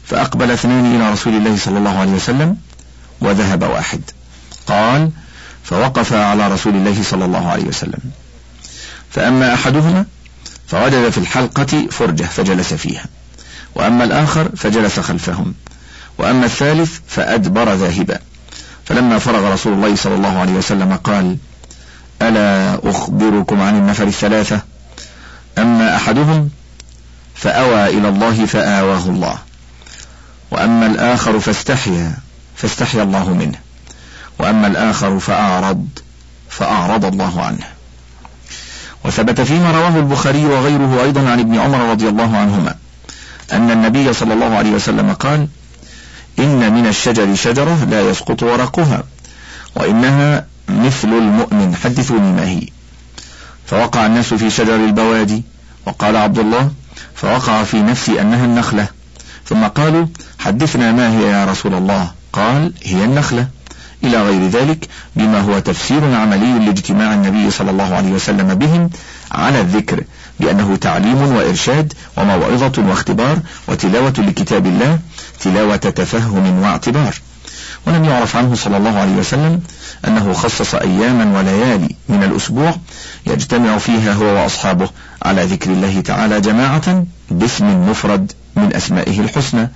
فأقبل 0.06 0.52
اثنان 0.52 0.96
إلى 0.96 1.12
رسول 1.12 1.34
الله 1.34 1.58
صلى 1.58 1.78
الله 1.78 2.00
عليه 2.00 2.12
وسلم 2.12 2.58
وذهب 3.22 3.63
واحد. 3.63 4.02
قال 4.67 5.12
فوقف 5.63 6.13
على 6.13 6.48
رسول 6.48 6.76
الله 6.76 7.04
صلى 7.04 7.26
الله 7.26 7.50
عليه 7.50 7.63
وسلم. 7.63 8.00
فأما 9.12 9.54
أحدهما 9.54 10.06
فوجد 10.67 11.10
في 11.10 11.17
الحلقة 11.17 11.88
فرجة 11.91 12.24
فجلس 12.24 12.74
فيها. 12.74 13.06
وأما 13.78 14.04
الآخر 14.04 14.50
فجلس 14.56 15.00
خلفهم. 15.00 15.54
وأما 16.18 16.46
الثالث 16.46 17.00
فأدبر 17.08 17.74
ذاهبا. 17.74 18.20
فلما 18.86 19.20
فرغ 19.20 19.54
رسول 19.54 19.74
الله 19.74 19.96
صلى 19.96 20.16
الله 20.16 20.40
عليه 20.40 20.54
وسلم 20.54 20.96
قال 20.96 21.38
ألا 22.22 22.80
أخبركم 22.90 23.62
عن 23.62 23.78
النفر 23.78 24.04
الثلاثة؟ 24.04 24.62
أما 25.58 25.96
أحدهم 25.96 26.50
فأوى 27.36 27.88
إلى 27.98 28.10
الله 28.10 28.46
فآواه 28.46 29.06
الله. 29.06 29.38
وأما 30.52 30.86
الآخر 30.86 31.40
فاستحيا 31.40 32.18
فاستحيا 32.56 33.04
الله 33.04 33.34
منه. 33.34 33.58
وأما 34.40 34.68
الآخر 34.68 35.20
فأعرض 35.20 35.88
فأعرض 36.50 37.06
الله 37.06 37.42
عنه. 37.42 37.68
وثبت 39.06 39.42
فيما 39.42 39.72
رواه 39.72 39.98
البخاري 39.98 40.46
وغيره 40.46 41.04
أيضا 41.04 41.30
عن 41.30 41.40
ابن 41.40 41.60
عمر 41.60 41.92
رضي 41.92 42.10
الله 42.10 42.38
عنهما. 42.38 42.76
أن 43.53 43.71
النبي 43.71 44.13
صلى 44.13 44.33
الله 44.33 44.55
عليه 44.55 44.71
وسلم 44.71 45.13
قال 45.13 45.47
إن 46.39 46.73
من 46.73 46.88
الشجر 46.88 47.36
شجرة 47.36 47.86
لا 47.86 48.01
يسقط 48.01 48.43
ورقها 48.43 49.03
وإنها 49.75 50.45
مثل 50.69 51.07
المؤمن 51.07 51.75
حدثوني 51.75 52.31
ما 52.31 52.49
هي. 52.49 52.67
فوقع 53.65 54.05
الناس 54.05 54.33
في 54.33 54.49
شجر 54.49 54.75
البوادي 54.75 55.43
وقال 55.86 56.17
عبد 56.17 56.39
الله 56.39 56.71
فوقع 57.15 57.63
في 57.63 57.81
نفسي 57.81 58.21
أنها 58.21 58.45
النخلة. 58.45 58.88
ثم 59.45 59.63
قالوا 59.63 60.05
حدثنا 60.39 60.91
ما 60.91 61.19
هي 61.19 61.23
يا 61.23 61.45
رسول 61.45 61.73
الله؟ 61.73 62.12
قال 62.33 62.73
هي 62.83 63.03
النخلة. 63.03 63.47
إلى 64.03 64.21
غير 64.21 64.47
ذلك 64.47 64.88
بما 65.15 65.39
هو 65.41 65.60
تفسير 65.60 66.15
عملي 66.15 66.65
لاجتماع 66.65 67.13
النبي 67.13 67.51
صلى 67.51 67.71
الله 67.71 67.95
عليه 67.95 68.12
وسلم 68.12 68.53
بهم 68.53 68.89
على 69.31 69.62
الذكر. 69.62 70.03
بأنه 70.39 70.76
تعليم 70.76 71.21
وإرشاد 71.36 71.93
وموعظة 72.17 72.84
واختبار 72.89 73.39
وتلاوة 73.67 74.13
لكتاب 74.17 74.65
الله 74.65 75.00
تلاوة 75.39 75.76
تفهم 75.76 76.62
واعتبار. 76.62 77.15
ولم 77.88 78.06
يعرف 78.06 78.36
عنه 78.36 78.56
صلى 78.56 78.78
الله 78.78 79.00
عليه 79.00 79.15
وسلم 79.15 79.62
أنه 80.08 80.34
خصص 80.34 80.76
أياما 80.76 81.39
وليالي 81.39 81.95
من 82.10 82.23
الأسبوع 82.23 82.76
يجتمع 83.28 83.78
فيها 83.78 84.13
هو 84.13 84.26
وأصحابه 84.26 84.89
على 85.23 85.43
ذكر 85.43 85.71
الله 85.71 86.02
تعالى 86.02 86.41
جماعة 86.41 87.06
باسم 87.32 87.89
مفرد 87.89 88.32
من 88.56 88.76
أسمائه 88.76 89.19
الحسنى. 89.19 89.69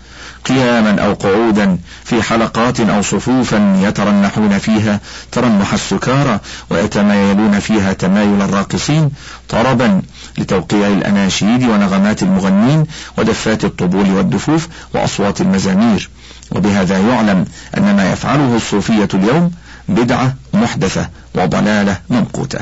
قياما 0.46 1.02
أو 1.02 1.14
قعودا 1.14 1.78
في 2.04 2.24
حلقات 2.24 2.80
أو 2.80 3.02
صفوفا 3.02 3.78
يترنحون 3.82 4.58
فيها 4.58 5.00
ترنح 5.32 5.74
السكارى 5.74 6.40
ويتمايلون 6.70 7.60
فيها 7.60 7.94
تمايل 7.94 8.42
الراقصين 8.42 9.12
طربا 9.50 10.02
لتوقيع 10.38 10.88
الأناشيد 10.88 11.64
ونغمات 11.64 12.24
المغنين 12.24 12.86
ودفات 13.18 13.66
الطبول 13.66 14.12
والدفوف 14.12 14.68
وأصوات 14.94 15.42
المزامير. 15.42 16.10
وبهذا 16.52 16.98
يعلم 16.98 17.46
أن 17.78 17.96
ما 17.96 18.12
يفعله 18.12 18.56
الصوفية 18.56 19.08
اليوم 19.14 19.52
بدعة 19.90 20.36
محدثة 20.54 21.10
وضلالة 21.36 22.00
ممقوتة 22.10 22.60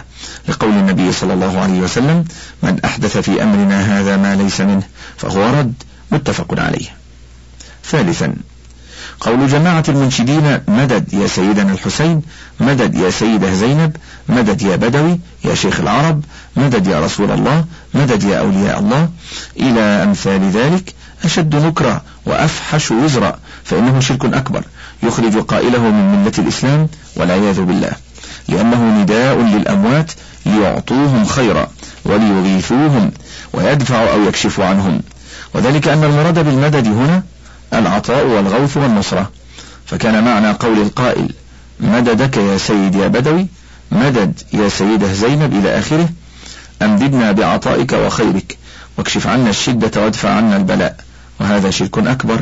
لقول 0.47 0.71
النبي 0.71 1.11
صلى 1.11 1.33
الله 1.33 1.59
عليه 1.59 1.79
وسلم 1.79 2.25
من 2.63 2.79
أحدث 2.85 3.17
في 3.17 3.43
أمرنا 3.43 3.99
هذا 3.99 4.17
ما 4.17 4.35
ليس 4.35 4.61
منه 4.61 4.83
فهو 5.17 5.59
رد. 5.59 5.73
متفق 6.11 6.59
عليه. 6.59 6.87
ثالثا. 7.91 8.36
قول 9.19 9.47
جماعة 9.47 9.84
المنشدين 9.89 10.60
مدد 10.67 11.13
يا 11.13 11.28
سيدنا 11.28 11.71
الحسين 11.71 12.21
مدد 12.60 12.95
يا 12.95 13.10
سيدة 13.10 13.54
زينب 13.54 13.95
مدد 14.30 14.62
يا 14.62 14.75
بدوي 14.75 15.19
يا 15.45 15.56
شيخ 15.56 15.80
العرب 15.80 16.23
مدد 16.56 16.88
يا 16.88 16.99
رسول 16.99 17.32
الله 17.32 17.65
مدد 17.93 18.23
يا 18.23 18.39
أولياء 18.39 18.80
الله. 18.80 19.10
إلى 19.60 19.80
أمثال 19.80 20.49
ذلك 20.49 20.93
أشد 21.23 21.56
نكرا 21.56 22.02
وأفحش 22.25 22.91
وزرا 22.91 23.39
فإنه 23.63 23.99
شرك 23.99 24.25
أكبر 24.25 24.63
يخرج 25.04 25.38
قائله 25.38 25.82
من 25.82 26.21
ملة 26.21 26.32
الإسلام 26.38 26.88
والعياذ 27.15 27.62
بالله 27.62 27.91
لأنه 28.47 29.02
نداء 29.02 29.38
للأموات 29.41 30.12
ليعطوهم 30.45 31.25
خيرا 31.25 31.67
وليغيثوهم 32.06 33.12
ويدفع 33.54 34.13
أو 34.13 34.23
يكشف 34.23 34.60
عنهم. 34.60 35.02
وذلك 35.54 35.88
أن 35.88 36.04
المراد 36.04 36.39
بالمدد 36.45 36.88
هنا 36.88 37.23
العطاء 37.73 38.25
والغوث 38.25 38.77
والنصرة. 38.77 39.32
فكان 39.86 40.23
معنى 40.23 40.51
قول 40.51 40.82
القائل 40.82 41.29
مددك 41.79 42.38
يا 42.38 42.58
سيد 42.58 42.95
يا 42.95 43.08
بدوي 43.08 43.47
مدد 43.91 44.39
يا 44.53 44.69
سيدة 44.69 45.13
زينب 45.13 45.53
إلى 45.53 45.79
آخره 45.79 46.10
أمددنا 46.82 47.32
بعطائك 47.32 47.93
وخيرك 47.93 48.58
واكشف 48.97 49.27
عنا 49.27 49.49
الشدة 49.49 50.03
وادفع 50.03 50.29
عنا 50.29 50.58
البلاء 50.58 50.95
وهذا 51.39 51.69
شرك 51.69 51.97
أكبر. 51.97 52.41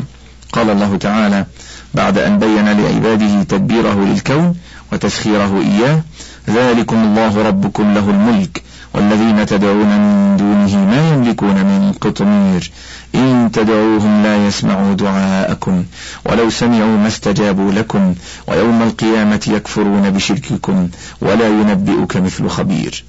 قال 0.52 0.70
الله 0.70 0.96
تعالى 0.96 1.46
بعد 1.94 2.18
أن 2.18 2.38
بين 2.38 2.68
لعباده 2.68 3.42
تدبيره 3.42 4.04
للكون 4.04 4.56
وتسخيره 4.92 5.60
إياه 5.60 6.02
ذلكم 6.50 6.96
الله 6.96 7.42
ربكم 7.48 7.94
له 7.94 8.10
الملك 8.10 8.62
والذين 8.94 9.46
تدعون 9.46 9.98
من 9.98 10.36
دونه 10.36 10.84
ما 10.84 11.14
يملكون 11.14 11.54
من 11.54 11.92
قطمير. 12.00 12.70
إن 13.14 13.50
تدعوهم 13.52 14.22
لا 14.22 14.46
يسمعوا 14.46 14.94
دعاءكم. 14.94 15.84
ولو 16.26 16.50
سمعوا 16.50 16.98
ما 16.98 17.08
استجابوا 17.08 17.72
لكم. 17.72 18.14
ويوم 18.46 18.82
القيامة 18.82 19.40
يكفرون 19.48 20.10
بشرككم. 20.10 20.88
ولا 21.20 21.48
ينبئك 21.48 22.16
مثل 22.16 22.48
خبير. 22.48 23.04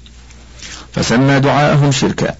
فسمى 0.92 1.40
دعاءهم 1.40 1.90
شركا. 1.90 2.34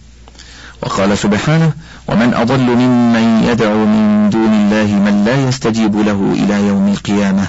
وقال 0.82 1.18
سبحانه 1.18 1.72
ومن 2.08 2.34
أضل 2.34 2.60
ممن 2.60 3.44
يدعو 3.48 3.86
من 3.86 4.30
دون 4.30 4.52
الله 4.54 4.94
من 4.94 5.24
لا 5.24 5.48
يستجيب 5.48 5.96
له 5.96 6.32
إلى 6.32 6.66
يوم 6.68 6.88
القيامة 6.88 7.48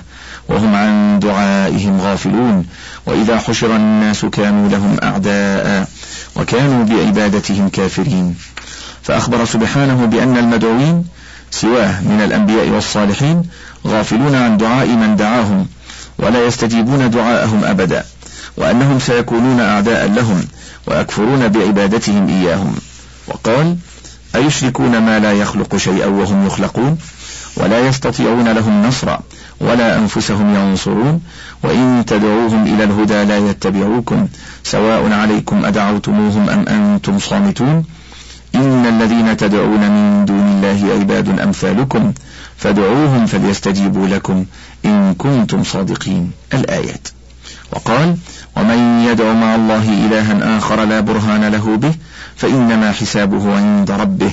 وهم 0.49 0.75
عن 0.75 1.19
دعائهم 1.19 2.01
غافلون. 2.01 2.65
وإذا 3.05 3.37
حشر 3.37 3.75
الناس 3.75 4.25
كانوا 4.25 4.69
لهم 4.69 4.97
أعداء 5.03 5.87
وكانوا 6.35 6.83
بعبادتهم 6.83 7.69
كافرين. 7.69 8.35
فأخبر 9.03 9.45
سبحانه 9.45 10.05
بأن 10.05 10.37
المدعوين 10.37 11.05
سواه 11.51 12.01
من 12.01 12.21
الأنبياء 12.25 12.69
والصالحين 12.69 13.43
غافلون 13.87 14.35
عن 14.35 14.57
دعاء 14.57 14.87
من 14.87 15.15
دعاهم 15.15 15.67
ولا 16.19 16.45
يستجيبون 16.45 17.09
دعاءهم 17.09 17.63
أبدا 17.63 18.05
وأنهم 18.57 18.99
سيكونون 18.99 19.59
أعداء 19.59 20.07
لهم 20.07 20.47
ويكفرون 20.87 21.47
بعبادتهم 21.47 22.27
إياهم. 22.29 22.75
وقال 23.27 23.77
أيشركون 24.35 24.97
ما 24.97 25.19
لا 25.19 25.31
يخلق 25.33 25.77
شيئا 25.77 26.05
وهم 26.05 26.47
يخلقون 26.47 26.97
ولا 27.57 27.79
يستطيعون 27.79 28.47
لهم 28.49 28.85
نصرا. 28.85 29.21
ولا 29.61 29.97
أنفسهم 29.97 30.55
ينصرون 30.55 31.21
وإن 31.63 32.03
تدعوهم 32.07 32.63
إلى 32.63 32.83
الهدى 32.83 33.23
لا 33.23 33.37
يتبعوكم 33.37 34.27
سواء 34.63 35.11
عليكم 35.11 35.65
أدعوتموهم 35.65 36.49
أم 36.49 36.67
أنتم 36.67 37.19
صامتون. 37.19 37.85
إن 38.55 38.85
الذين 38.85 39.37
تدعون 39.37 39.79
من 39.79 40.25
دون 40.25 40.39
الله 40.39 40.93
عباد 40.99 41.39
أمثالكم 41.39 42.13
فادعوهم 42.57 43.25
فليستجيبوا 43.25 44.07
لكم 44.07 44.45
إن 44.85 45.13
كنتم 45.17 45.63
صادقين. 45.63 46.31
الآيات. 46.53 47.07
وقال 47.71 48.17
ومن 48.57 49.05
يدع 49.07 49.33
مع 49.33 49.55
الله 49.55 49.85
إلها 50.05 50.57
آخر 50.57 50.83
لا 50.85 50.99
برهان 50.99 51.43
له 51.43 51.77
به 51.77 51.93
فإنما 52.35 52.91
حسابه 52.91 53.55
عند 53.57 53.91
ربه 53.91 54.31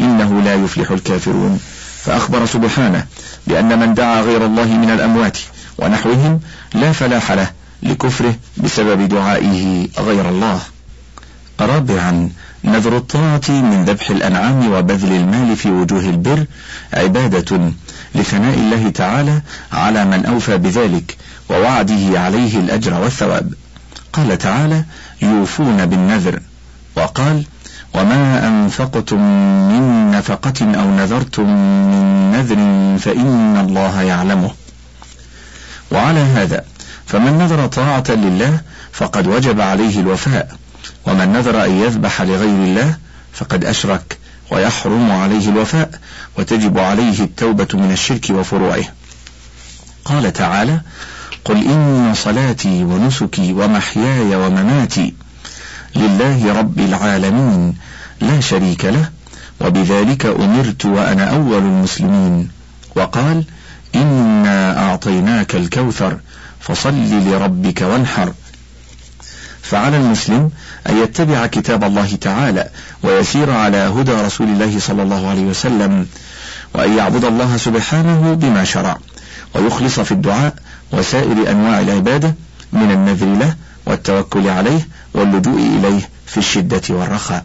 إنه 0.00 0.42
لا 0.44 0.54
يفلح 0.54 0.90
الكافرون. 0.90 1.60
فأخبر 2.08 2.46
سبحانه 2.46 3.06
بأن 3.46 3.78
من 3.78 3.94
دعا 3.94 4.20
غير 4.20 4.46
الله 4.46 4.64
من 4.64 4.90
الأموات 4.90 5.38
ونحوهم 5.78 6.40
لا 6.74 6.92
فلاح 6.92 7.32
له 7.32 7.50
لكفره 7.82 8.34
بسبب 8.56 9.08
دعائه 9.08 9.88
غير 9.98 10.28
الله. 10.28 10.60
رابعا 11.60 12.30
نذر 12.64 12.96
الطاعة 12.96 13.48
من 13.48 13.84
ذبح 13.84 14.10
الأنعام 14.10 14.72
وبذل 14.72 15.12
المال 15.12 15.56
في 15.56 15.70
وجوه 15.70 16.00
البر 16.00 16.44
عبادة 16.92 17.72
لثناء 18.14 18.54
الله 18.54 18.90
تعالى 18.90 19.42
على 19.72 20.04
من 20.04 20.26
أوفى 20.26 20.58
بذلك 20.58 21.16
ووعده 21.50 22.20
عليه 22.20 22.58
الأجر 22.58 22.94
والثواب. 22.94 23.54
قال 24.12 24.38
تعالى 24.38 24.84
يوفون 25.22 25.86
بالنذر. 25.86 26.40
وقال 26.96 27.44
وما 27.94 28.48
أنفقتم 28.48 29.20
من 29.68 30.10
نفقة 30.10 30.80
أو 30.80 30.90
نذرتم 30.90 31.46
من 31.90 32.32
نذر 32.32 32.58
فإن 32.98 33.56
الله 33.56 34.02
يعلمه 34.02 34.50
وعلى 35.90 36.20
هذا 36.20 36.64
فمن 37.06 37.38
نذر 37.38 37.66
طاعة 37.66 38.04
لله 38.08 38.60
فقد 38.92 39.26
وجب 39.26 39.60
عليه 39.60 40.00
الوفاء 40.00 40.56
ومن 41.06 41.32
نذر 41.32 41.64
أن 41.64 41.70
يذبح 41.70 42.22
لغير 42.22 42.64
الله 42.64 42.96
فقد 43.32 43.64
أشرك 43.64 44.18
ويحرم 44.50 45.10
عليه 45.10 45.48
الوفاء 45.48 45.90
وتجب 46.38 46.78
عليه 46.78 47.20
التوبة 47.20 47.68
من 47.74 47.92
الشرك 47.92 48.30
وفروعه 48.30 48.84
قال 50.04 50.32
تعالى 50.32 50.80
قل 51.44 51.56
إن 51.56 52.12
صلاتي 52.16 52.84
ونسكي 52.84 53.52
ومحياي 53.52 54.36
ومماتي 54.36 55.14
لله 55.96 56.52
رب 56.58 56.78
العالمين 56.78 57.74
لا 58.20 58.40
شريك 58.40 58.84
له 58.84 59.10
وبذلك 59.60 60.26
أمرت 60.26 60.86
وأنا 60.86 61.34
أول 61.36 61.58
المسلمين. 61.58 62.48
وقال 62.96 63.44
إنا 63.94 64.78
أعطيناك 64.90 65.54
الكوثر 65.54 66.18
فصل 66.60 66.94
لربك 67.10 67.82
وانحر. 67.82 68.32
فعلى 69.62 69.96
المسلم 69.96 70.50
أن 70.88 71.02
يتبع 71.02 71.46
كتاب 71.46 71.84
الله 71.84 72.16
تعالى 72.20 72.68
ويسير 73.02 73.50
على 73.50 73.76
هدى 73.76 74.12
رسول 74.12 74.48
الله 74.48 74.78
صلى 74.78 75.02
الله 75.02 75.28
عليه 75.28 75.42
وسلم 75.42 76.06
وأن 76.74 76.96
يعبد 76.98 77.24
الله 77.24 77.56
سبحانه 77.56 78.34
بما 78.34 78.64
شرع 78.64 78.98
ويخلص 79.54 80.00
في 80.00 80.12
الدعاء 80.12 80.54
وسائر 80.92 81.50
أنواع 81.50 81.80
العبادة 81.80 82.34
من 82.72 82.90
النذر 82.90 83.26
له 83.26 83.54
والتوكل 83.88 84.48
عليه 84.48 84.88
واللجوء 85.14 85.58
إليه 85.58 86.08
في 86.26 86.38
الشدة 86.38 86.82
والرخاء. 86.90 87.44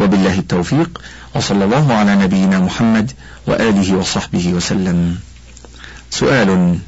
وبالله 0.00 0.38
التوفيق 0.38 1.00
وصلى 1.34 1.64
الله 1.64 1.92
على 1.94 2.16
نبينا 2.16 2.58
محمد 2.58 3.12
وآله 3.46 3.96
وصحبه 3.96 4.52
وسلم. 4.52 5.18
سؤال 6.10 6.78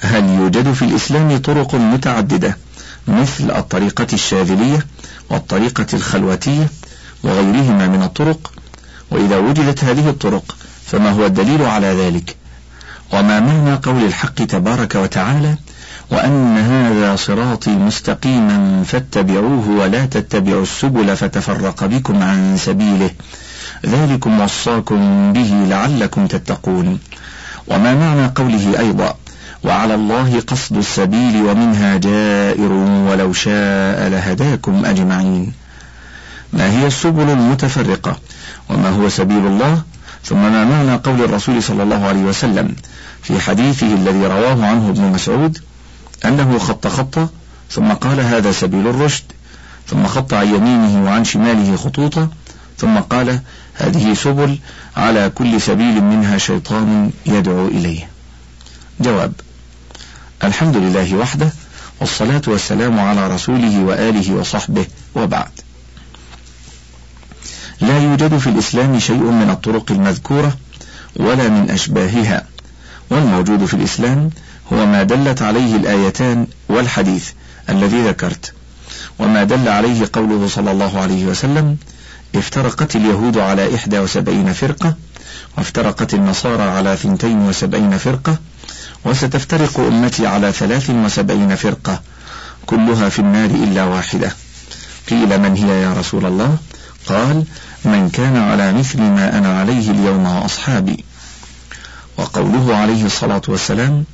هل 0.00 0.24
يوجد 0.28 0.72
في 0.72 0.82
الإسلام 0.84 1.36
طرق 1.38 1.74
متعددة 1.74 2.56
مثل 3.08 3.50
الطريقة 3.50 4.06
الشاذلية 4.12 4.86
والطريقة 5.30 5.86
الخلوتية 5.94 6.68
وغيرهما 7.22 7.88
من 7.88 8.02
الطرق؟ 8.02 8.52
وإذا 9.10 9.36
وجدت 9.38 9.84
هذه 9.84 10.08
الطرق 10.08 10.56
فما 10.86 11.10
هو 11.10 11.26
الدليل 11.26 11.62
على 11.62 11.86
ذلك؟ 11.86 12.36
وما 13.12 13.40
معنى 13.40 13.74
قول 13.74 14.04
الحق 14.04 14.34
تبارك 14.34 14.94
وتعالى 14.94 15.56
وأن 16.10 16.58
هذا 16.58 17.16
صراطي 17.16 17.70
مستقيما 17.70 18.82
فاتبعوه 18.86 19.70
ولا 19.70 20.06
تتبعوا 20.06 20.62
السبل 20.62 21.16
فتفرق 21.16 21.84
بكم 21.84 22.22
عن 22.22 22.56
سبيله. 22.56 23.10
ذلكم 23.86 24.40
وصاكم 24.40 25.32
به 25.32 25.66
لعلكم 25.68 26.26
تتقون. 26.26 26.98
وما 27.68 27.94
معنى 27.94 28.26
قوله 28.26 28.78
أيضا؟ 28.78 29.14
وعلى 29.64 29.94
الله 29.94 30.40
قصد 30.40 30.76
السبيل 30.76 31.42
ومنها 31.42 31.96
جائر 31.96 32.72
ولو 33.08 33.32
شاء 33.32 34.08
لهداكم 34.08 34.84
أجمعين. 34.84 35.52
ما 36.52 36.70
هي 36.70 36.86
السبل 36.86 37.30
المتفرقة؟ 37.30 38.16
وما 38.70 38.88
هو 38.88 39.08
سبيل 39.08 39.46
الله؟ 39.46 39.82
ثم 40.24 40.42
ما 40.52 40.64
معنى 40.64 40.94
قول 40.94 41.22
الرسول 41.22 41.62
صلى 41.62 41.82
الله 41.82 42.06
عليه 42.06 42.22
وسلم 42.22 42.76
في 43.22 43.40
حديثه 43.40 43.94
الذي 43.94 44.26
رواه 44.26 44.66
عنه 44.66 44.88
ابن 44.88 45.02
مسعود؟ 45.02 45.58
أنه 46.24 46.58
خط 46.58 46.86
خطة 46.86 47.28
ثم 47.70 47.92
قال 47.92 48.20
هذا 48.20 48.52
سبيل 48.52 48.86
الرشد 48.86 49.24
ثم 49.86 50.06
خط 50.06 50.34
عن 50.34 50.54
يمينه 50.54 51.04
وعن 51.04 51.24
شماله 51.24 51.76
خطوطا 51.76 52.28
ثم 52.78 52.98
قال 52.98 53.40
هذه 53.74 54.14
سبل 54.14 54.58
على 54.96 55.30
كل 55.34 55.60
سبيل 55.60 56.04
منها 56.04 56.38
شيطان 56.38 57.10
يدعو 57.26 57.68
إليه. 57.68 58.08
جواب 59.00 59.32
الحمد 60.44 60.76
لله 60.76 61.14
وحده 61.14 61.52
والصلاة 62.00 62.42
والسلام 62.46 63.00
على 63.00 63.34
رسوله 63.34 63.84
وآله 63.84 64.34
وصحبه 64.34 64.86
وبعد. 65.14 65.50
لا 67.80 67.98
يوجد 67.98 68.38
في 68.38 68.46
الإسلام 68.46 68.98
شيء 68.98 69.22
من 69.22 69.50
الطرق 69.50 69.92
المذكورة 69.92 70.56
ولا 71.16 71.48
من 71.48 71.70
أشباهها 71.70 72.46
والموجود 73.10 73.64
في 73.64 73.74
الإسلام 73.74 74.30
هو 74.72 74.86
ما 74.86 75.02
دلت 75.02 75.42
عليه 75.42 75.76
الآيتان 75.76 76.46
والحديث 76.68 77.30
الذي 77.68 78.08
ذكرت. 78.08 78.52
وما 79.18 79.44
دل 79.44 79.68
عليه 79.68 80.08
قوله 80.12 80.48
صلى 80.48 80.70
الله 80.70 81.00
عليه 81.00 81.24
وسلم 81.26 81.76
افترقت 82.34 82.96
اليهود 82.96 83.38
على 83.38 83.74
إحدى 83.74 83.98
وسبعين 83.98 84.52
فرقة 84.52 84.94
وافترقت 85.58 86.14
النصارى 86.14 86.62
على 86.62 86.96
ثنتين 86.96 87.38
وسبعين 87.38 87.98
فرقة 87.98 88.36
وستفترق 89.04 89.80
أمتي 89.80 90.26
على 90.26 90.52
ثلاث 90.52 90.90
وسبعين 90.90 91.54
فرقة 91.54 92.00
كلها 92.66 93.08
في 93.08 93.18
النار 93.18 93.50
إلا 93.50 93.84
واحدة. 93.84 94.32
قيل 95.10 95.40
من 95.40 95.56
هي 95.56 95.82
يا 95.82 95.92
رسول 95.92 96.26
الله؟ 96.26 96.56
قال 97.06 97.44
من 97.84 98.10
كان 98.10 98.36
على 98.36 98.72
مثل 98.72 98.98
ما 98.98 99.38
أنا 99.38 99.60
عليه 99.60 99.90
اليوم 99.90 100.26
وأصحابي. 100.26 101.04
وقوله 102.16 102.76
عليه 102.76 103.06
الصلاة 103.06 103.42
والسلام 103.48 104.04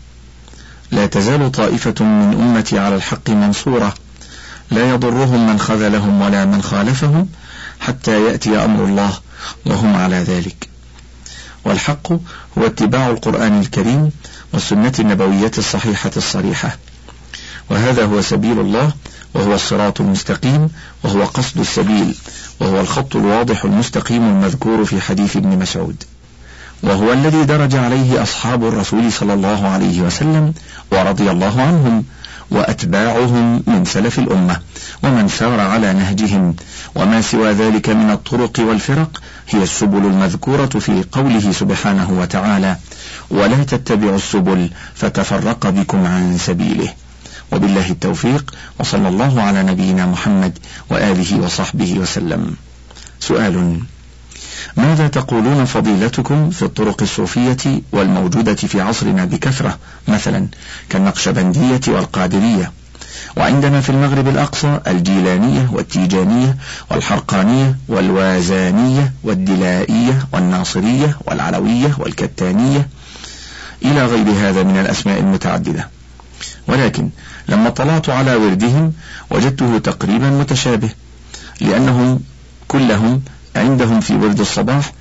لا 0.95 1.07
تزال 1.07 1.53
طائفة 1.53 2.05
من 2.05 2.41
أمتي 2.41 2.79
على 2.79 2.95
الحق 2.95 3.31
منصورة. 3.31 3.95
لا 4.71 4.91
يضرهم 4.91 5.47
من 5.51 5.59
خذلهم 5.59 6.21
ولا 6.21 6.45
من 6.45 6.63
خالفهم 6.63 7.29
حتى 7.81 8.25
يأتي 8.25 8.65
أمر 8.65 8.85
الله 8.85 9.13
وهم 9.67 9.97
على 9.97 10.17
ذلك. 10.17 10.69
والحق 11.65 12.13
هو 12.59 12.67
اتباع 12.67 13.11
القرآن 13.11 13.61
الكريم 13.61 14.11
والسنة 14.53 14.93
النبوية 14.99 15.53
الصحيحة 15.59 16.11
الصريحة. 16.17 16.79
وهذا 17.71 18.05
هو 18.05 18.23
سبيل 18.23 18.61
الله 18.61 18.93
وهو 19.35 19.55
الصراط 19.55 20.01
المستقيم 20.01 20.69
وهو 21.05 21.25
قصد 21.25 21.61
السبيل 21.61 22.15
وهو 22.61 22.81
الخط 22.81 23.17
الواضح 23.17 23.65
المستقيم 23.65 24.23
المذكور 24.23 24.85
في 24.85 25.01
حديث 25.01 25.37
ابن 25.37 25.59
مسعود. 25.59 26.05
وهو 26.85 27.13
الذي 27.13 27.45
درج 27.45 27.77
عليه 27.77 28.23
أصحاب 28.23 28.65
الرسول 28.65 29.13
صلى 29.13 29.35
الله 29.35 29.69
عليه 29.69 30.01
وسلم 30.01 30.55
ورضي 30.93 31.31
الله 31.31 31.63
عنهم 31.63 32.05
وأتباعهم 32.51 33.63
من 33.67 33.85
سلف 33.85 34.19
الأمة 34.19 34.61
ومن 35.03 35.29
سار 35.29 35.61
على 35.61 35.93
نهجهم. 35.93 36.57
وما 36.95 37.21
سوى 37.23 37.53
ذلك 37.53 37.89
من 37.89 38.11
الطرق 38.11 38.61
والفرق 38.61 39.21
هي 39.49 39.63
السبل 39.63 39.99
المذكورة 39.99 40.67
في 40.67 41.05
قوله 41.13 41.53
سبحانه 41.53 42.21
وتعالى 42.21 42.77
ولا 43.31 43.65
تتبعوا 43.65 44.17
السبل 44.17 44.71
فتفرق 44.95 45.69
بكم 45.69 46.07
عن 46.07 46.39
سبيله 46.39 46.89
وبالله 47.53 47.91
التوفيق 47.91 48.55
وصلى 48.81 49.09
الله 49.09 49.43
على 49.43 49.63
نبينا 49.63 50.07
محمد 50.07 50.59
وآله 50.91 51.41
وصحبه 51.41 51.99
وسلم. 51.99 52.57
سؤال 53.21 53.81
ماذا 54.77 55.09
تقولون 55.09 55.65
فضيلتكم 55.65 56.51
في 56.51 56.63
الطرق 56.63 57.03
الصوفية 57.03 57.83
والموجودة 57.93 58.55
في 58.55 58.81
عصرنا 58.81 59.25
بكثرة؟ 59.25 59.79
مثلا 60.09 60.49
كالنقشبندية 60.89 61.81
والقادرية. 61.89 62.73
وعندنا 63.37 63.81
في 63.81 63.91
المغرب 63.91 64.29
الأقصى 64.29 64.81
الجيلانية 64.87 65.71
والتيجانية 65.73 66.57
والحرقانية 66.91 67.77
والوازانية 67.89 69.13
والدلائية 69.25 70.27
والناصرية 70.33 71.19
والعلوية 71.27 71.95
والكتانية. 71.99 72.89
إلى 73.85 74.07
غير 74.07 74.27
هذا 74.49 74.63
من 74.63 74.79
الأسماء 74.79 75.21
المتعددة. 75.21 75.89
ولكن 76.69 77.11
لما 77.49 77.71
طلعت 77.71 78.09
على 78.09 78.35
وردهم 78.35 78.93
وجدته 79.31 79.79
تقريبا 79.79 80.31
متشابه 80.31 80.91
لأنهم 81.61 82.21
كلهم 82.69 83.23
عندهم 83.57 84.01
في 84.01 84.15
ورد 84.15 84.41
الصباح 84.41 84.93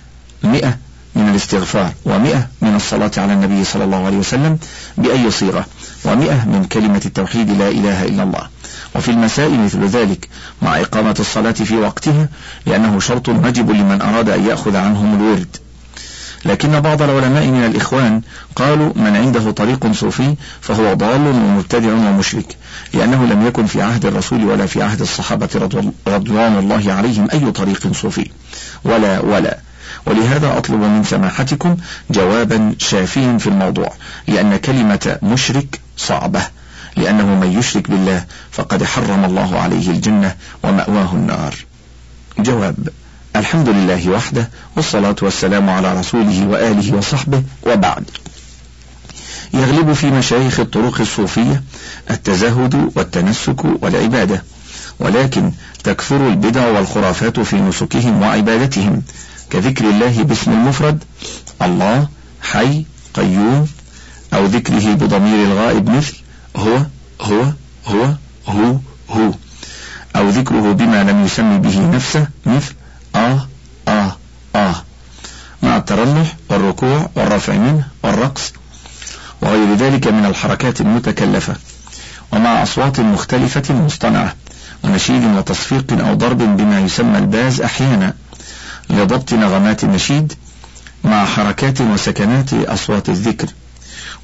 مئة 0.44 0.78
من 1.16 1.30
الاستغفار 1.30 1.92
ومئة 2.06 2.48
من 2.62 2.76
الصلاة 2.76 3.12
على 3.18 3.34
النبي 3.34 3.64
صلى 3.64 3.84
الله 3.84 4.06
عليه 4.06 4.18
وسلم 4.18 4.58
بأي 4.98 5.32
صيغة 5.32 5.66
ومئة 6.06 6.46
من 6.46 6.66
كلمة 6.72 7.02
التوحيد 7.06 7.50
لا 7.52 7.70
إله 7.70 8.06
إلا 8.06 8.24
الله. 8.24 8.48
وفي 8.96 9.12
المساء 9.12 9.50
مثل 9.52 9.86
ذلك 9.86 10.30
مع 10.62 10.82
إقامة 10.82 11.16
الصلاة 11.20 11.52
في 11.52 11.78
وقتها 11.78 12.30
لأنه 12.66 13.00
شرط 13.00 13.30
واجب 13.30 13.72
لمن 13.72 14.02
أراد 14.02 14.30
أن 14.30 14.46
يأخذ 14.48 14.76
عنهم 14.76 15.16
الورد. 15.16 15.58
لكن 16.46 16.80
بعض 16.80 17.02
العلماء 17.02 17.48
من 17.48 17.66
الإخوان 17.66 18.22
قالوا 18.56 18.94
من 18.96 19.16
عنده 19.16 19.52
طريق 19.52 19.92
صوفي 19.92 20.36
فهو 20.62 20.94
ضال 20.94 21.28
ومبتدع 21.28 21.94
ومشرك 21.94 22.56
لأنه 22.94 23.26
لم 23.26 23.48
يكن 23.48 23.66
في 23.66 23.82
عهد 23.82 24.06
الرسول 24.06 24.44
ولا 24.46 24.66
في 24.66 24.84
عهد 24.84 25.02
الصحابة 25.02 25.50
رضوان 26.08 26.58
الله 26.58 26.94
عليهم 26.94 27.28
أي 27.34 27.52
طريق 27.52 27.94
صوفي. 27.94 28.30
ولا 28.86 29.20
ولا. 29.20 29.58
ولهذا 30.06 30.58
أطلب 30.58 30.82
من 30.82 31.04
سماحتكم 31.04 31.78
جوابا 32.12 32.76
شافيا 32.78 33.38
في 33.38 33.48
الموضوع 33.48 33.94
لأن 34.28 34.58
كلمة 34.58 35.18
مشرك 35.24 35.80
صعبة 35.98 36.42
لأنه 36.98 37.26
من 37.26 37.60
يشرك 37.60 37.92
بالله 37.92 38.26
فقد 38.52 38.84
حرم 38.84 39.26
الله 39.26 39.60
عليه 39.60 39.90
الجنة 39.90 40.36
ومأواه 40.64 41.12
النار. 41.14 41.56
جواب 42.40 42.90
الحمد 43.36 43.70
لله 43.70 44.10
وحده 44.10 44.50
والصلاة 44.76 45.16
والسلام 45.22 45.70
على 45.70 46.00
رسوله 46.00 46.48
وآله 46.48 46.98
وصحبه 46.98 47.44
وبعد. 47.68 48.04
يغلب 49.54 49.94
في 49.94 50.12
مشايخ 50.12 50.60
الطرق 50.60 51.02
الصوفية 51.02 51.64
التزهد 52.10 52.92
والتنسك 52.96 53.66
والعبادة 53.66 54.44
ولكن 55.00 55.52
تكثر 55.84 56.28
البدع 56.28 56.68
والخرافات 56.68 57.40
في 57.40 57.56
نسكهم 57.56 58.22
وعبادتهم 58.22 59.02
كذكر 59.50 59.86
الله 59.90 60.24
باسم 60.24 60.52
المفرد 60.52 61.04
الله 61.62 62.08
حي 62.42 62.86
قيوم 63.14 63.68
أو 64.34 64.46
ذكره 64.46 64.94
بضمير 64.94 65.46
الغائب 65.48 65.90
مثل 65.90 66.14
هو 66.56 66.78
هو 67.22 67.44
هو 67.88 68.14
هو 68.48 68.76
هو 69.10 69.32
أو 70.16 70.30
ذكره 70.30 70.72
بما 70.74 71.04
لم 71.04 71.26
يسمي 71.26 71.58
به 71.58 71.80
نفسه 71.96 72.28
مثل 72.46 72.74
آه. 74.56 74.76
مع 75.64 75.78
الترنح 75.78 76.36
والركوع 76.50 77.10
والرفع 77.16 77.54
منه 77.54 77.88
والرقص 78.04 78.54
وغير 79.42 79.76
ذلك 79.76 80.08
من 80.08 80.26
الحركات 80.26 80.82
المتكلفة 80.82 81.56
ومع 82.32 82.64
أصوات 82.64 83.00
مختلفة 83.00 83.74
مصطنعة 83.74 84.36
ونشيد 84.84 85.24
وتصفيق 85.24 86.06
أو 86.08 86.14
ضرب 86.14 86.58
بما 86.58 86.80
يسمى 86.80 87.18
الباز 87.18 87.62
أحيانا 87.62 88.14
لضبط 88.90 89.34
نغمات 89.34 89.84
النشيد 89.84 90.34
مع 91.04 91.26
حركات 91.26 91.82
وسكنات 91.82 92.54
أصوات 92.54 93.10
الذكر 93.10 93.48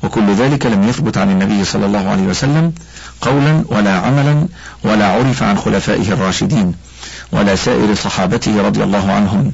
وكل 0.03 0.33
ذلك 0.35 0.65
لم 0.65 0.89
يثبت 0.89 1.17
عن 1.17 1.29
النبي 1.29 1.65
صلى 1.65 1.85
الله 1.85 2.09
عليه 2.09 2.23
وسلم 2.23 2.73
قولا 3.21 3.63
ولا 3.67 3.99
عملا 3.99 4.47
ولا 4.83 5.07
عرف 5.07 5.43
عن 5.43 5.57
خلفائه 5.57 6.13
الراشدين 6.13 6.75
ولا 7.31 7.55
سائر 7.55 7.95
صحابته 7.95 8.61
رضي 8.61 8.83
الله 8.83 9.11
عنهم 9.11 9.51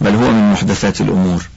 بل 0.00 0.14
هو 0.14 0.30
من 0.30 0.52
محدثات 0.52 1.00
الأمور. 1.00 1.48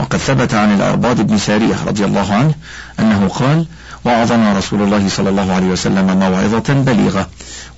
وقد 0.00 0.18
ثبت 0.18 0.54
عن 0.54 0.74
الأرباض 0.74 1.20
بن 1.20 1.38
سارية 1.38 1.76
رضي 1.86 2.04
الله 2.04 2.34
عنه 2.34 2.54
أنه 3.00 3.28
قال 3.28 3.66
وعظنا 4.04 4.58
رسول 4.58 4.82
الله 4.82 5.08
صلى 5.08 5.28
الله 5.28 5.52
عليه 5.52 5.66
وسلم 5.66 6.18
موعظة 6.18 6.74
بليغة 6.74 7.28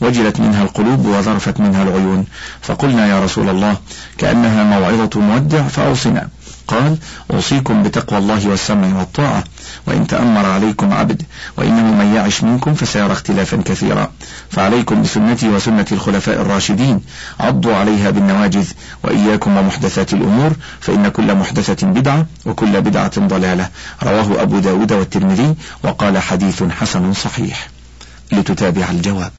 وجلت 0.00 0.40
منها 0.40 0.62
القلوب 0.62 1.06
وذرفت 1.06 1.60
منها 1.60 1.82
العيون 1.82 2.26
فقلنا 2.62 3.06
يا 3.06 3.24
رسول 3.24 3.48
الله 3.48 3.76
كأنها 4.18 4.64
موعظة 4.64 5.20
مودع 5.20 5.62
فأوصنا. 5.62 6.28
قال 6.70 6.96
أوصيكم 7.30 7.83
بتقوى 7.83 8.18
الله 8.18 8.48
والسمع 8.48 8.98
والطاعة 8.98 9.44
وإن 9.87 10.06
تأمر 10.06 10.46
عليكم 10.46 10.92
عبد 10.92 11.22
وإنه 11.56 11.83
من 11.83 12.14
يعش 12.14 12.42
منكم 12.42 12.74
فسيرى 12.74 13.12
اختلافا 13.12 13.56
كثيرا. 13.64 14.12
فعليكم 14.50 15.02
بسنتي 15.02 15.48
وسنة 15.48 15.87
الخلفاء 15.92 16.40
الراشدين 16.40 17.00
عضوا 17.40 17.74
عليها 17.74 18.11
بالنواجذ 18.11 18.66
وإياكم 19.04 19.56
ومحدثات 19.56 20.12
الأمور 20.12 20.52
فإن 20.80 21.09
كل 21.09 21.35
محدثة 21.35 21.87
بدعة 21.87 22.26
وكل 22.46 22.80
بدعة 22.80 23.20
ضلالة. 23.20 23.68
رواه 24.02 24.42
أبو 24.42 24.59
داود 24.59 24.92
والترمذي 24.92 25.54
وقال 25.85 26.18
حديث 26.18 26.62
حسن 26.62 27.12
صحيح. 27.12 27.68
لتتابع 28.33 28.90
الجواب. 28.90 29.28